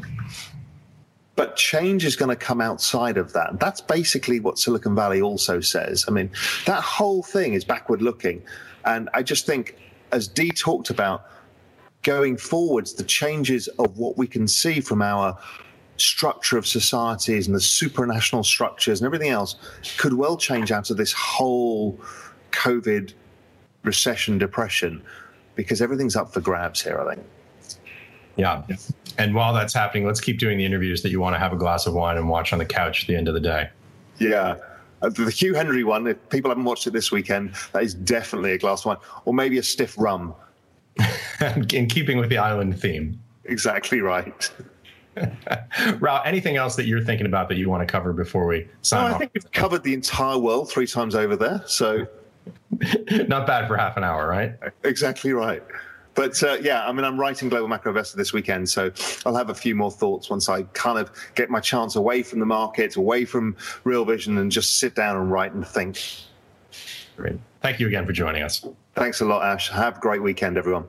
but 1.36 1.56
change 1.56 2.04
is 2.04 2.16
going 2.16 2.30
to 2.30 2.36
come 2.36 2.60
outside 2.60 3.18
of 3.18 3.32
that. 3.34 3.60
That's 3.60 3.80
basically 3.80 4.40
what 4.40 4.58
Silicon 4.58 4.94
Valley 4.94 5.20
also 5.20 5.60
says. 5.60 6.06
I 6.08 6.10
mean, 6.10 6.30
that 6.64 6.82
whole 6.82 7.22
thing 7.22 7.52
is 7.52 7.64
backward 7.64 8.02
looking. 8.02 8.42
And 8.84 9.10
I 9.12 9.22
just 9.22 9.46
think, 9.46 9.76
as 10.10 10.26
Dee 10.26 10.50
talked 10.50 10.88
about, 10.88 11.26
going 12.02 12.38
forwards, 12.38 12.94
the 12.94 13.04
changes 13.04 13.68
of 13.78 13.98
what 13.98 14.16
we 14.16 14.26
can 14.26 14.48
see 14.48 14.80
from 14.80 15.02
our 15.02 15.38
structure 15.98 16.58
of 16.58 16.66
societies 16.66 17.46
and 17.46 17.54
the 17.54 17.60
supranational 17.60 18.44
structures 18.44 19.00
and 19.00 19.06
everything 19.06 19.30
else 19.30 19.56
could 19.98 20.14
well 20.14 20.36
change 20.36 20.72
out 20.72 20.90
of 20.90 20.96
this 20.96 21.12
whole 21.12 21.98
COVID 22.52 23.12
recession 23.82 24.38
depression 24.38 25.02
because 25.54 25.82
everything's 25.82 26.16
up 26.16 26.32
for 26.32 26.40
grabs 26.40 26.82
here, 26.82 27.00
I 27.00 27.14
think. 27.14 27.26
Yeah. 28.36 28.62
And 29.18 29.34
while 29.34 29.52
that's 29.52 29.74
happening, 29.74 30.06
let's 30.06 30.20
keep 30.20 30.38
doing 30.38 30.58
the 30.58 30.64
interviews 30.64 31.02
that 31.02 31.10
you 31.10 31.20
want 31.20 31.34
to 31.34 31.40
have 31.40 31.52
a 31.52 31.56
glass 31.56 31.86
of 31.86 31.94
wine 31.94 32.16
and 32.16 32.28
watch 32.28 32.52
on 32.52 32.60
the 32.60 32.64
couch 32.64 33.02
at 33.02 33.08
the 33.08 33.16
end 33.16 33.26
of 33.26 33.34
the 33.34 33.40
day. 33.40 33.68
Yeah. 34.18 34.56
Uh, 35.02 35.08
the 35.08 35.30
Hugh 35.30 35.54
Hendry 35.54 35.84
one, 35.84 36.06
if 36.06 36.28
people 36.28 36.50
haven't 36.50 36.64
watched 36.64 36.86
it 36.86 36.92
this 36.92 37.10
weekend, 37.10 37.54
that 37.72 37.82
is 37.82 37.94
definitely 37.94 38.52
a 38.52 38.58
glass 38.58 38.80
of 38.82 38.86
wine 38.86 38.96
or 39.24 39.34
maybe 39.34 39.58
a 39.58 39.62
stiff 39.62 39.96
rum. 39.98 40.34
In 41.72 41.86
keeping 41.88 42.18
with 42.18 42.28
the 42.28 42.38
island 42.38 42.80
theme. 42.80 43.20
Exactly 43.44 44.00
right. 44.00 44.50
Raoul, 46.00 46.20
anything 46.24 46.56
else 46.56 46.76
that 46.76 46.86
you're 46.86 47.02
thinking 47.02 47.26
about 47.26 47.48
that 47.48 47.56
you 47.56 47.68
want 47.68 47.86
to 47.86 47.90
cover 47.90 48.12
before 48.12 48.46
we 48.46 48.68
sign 48.82 49.02
no, 49.02 49.08
off? 49.08 49.14
I 49.14 49.18
think 49.18 49.32
we've 49.34 49.52
covered 49.52 49.82
the 49.82 49.94
entire 49.94 50.38
world 50.38 50.70
three 50.70 50.86
times 50.86 51.14
over 51.14 51.36
there. 51.36 51.62
So 51.66 52.06
not 53.28 53.46
bad 53.46 53.68
for 53.68 53.76
half 53.76 53.96
an 53.96 54.04
hour, 54.04 54.28
right? 54.28 54.54
Exactly 54.84 55.32
right. 55.32 55.62
But 56.14 56.42
uh, 56.42 56.56
yeah, 56.60 56.84
I 56.84 56.90
mean, 56.90 57.04
I'm 57.04 57.18
writing 57.18 57.48
Global 57.48 57.68
Macro 57.68 57.92
Investor 57.92 58.16
this 58.16 58.32
weekend, 58.32 58.68
so 58.68 58.90
I'll 59.24 59.36
have 59.36 59.50
a 59.50 59.54
few 59.54 59.76
more 59.76 59.90
thoughts 59.90 60.28
once 60.28 60.48
I 60.48 60.62
kind 60.62 60.98
of 60.98 61.12
get 61.36 61.48
my 61.48 61.60
chance 61.60 61.94
away 61.94 62.24
from 62.24 62.40
the 62.40 62.46
markets, 62.46 62.96
away 62.96 63.24
from 63.24 63.56
Real 63.84 64.04
Vision, 64.04 64.36
and 64.38 64.50
just 64.50 64.78
sit 64.78 64.96
down 64.96 65.16
and 65.16 65.30
write 65.30 65.52
and 65.52 65.64
think. 65.64 66.00
Great. 67.16 67.38
Thank 67.62 67.78
you 67.78 67.86
again 67.86 68.04
for 68.04 68.12
joining 68.12 68.42
us. 68.42 68.66
Thanks 68.96 69.20
a 69.20 69.24
lot, 69.24 69.44
Ash. 69.44 69.70
Have 69.70 69.98
a 69.98 70.00
great 70.00 70.22
weekend, 70.22 70.56
everyone. 70.56 70.88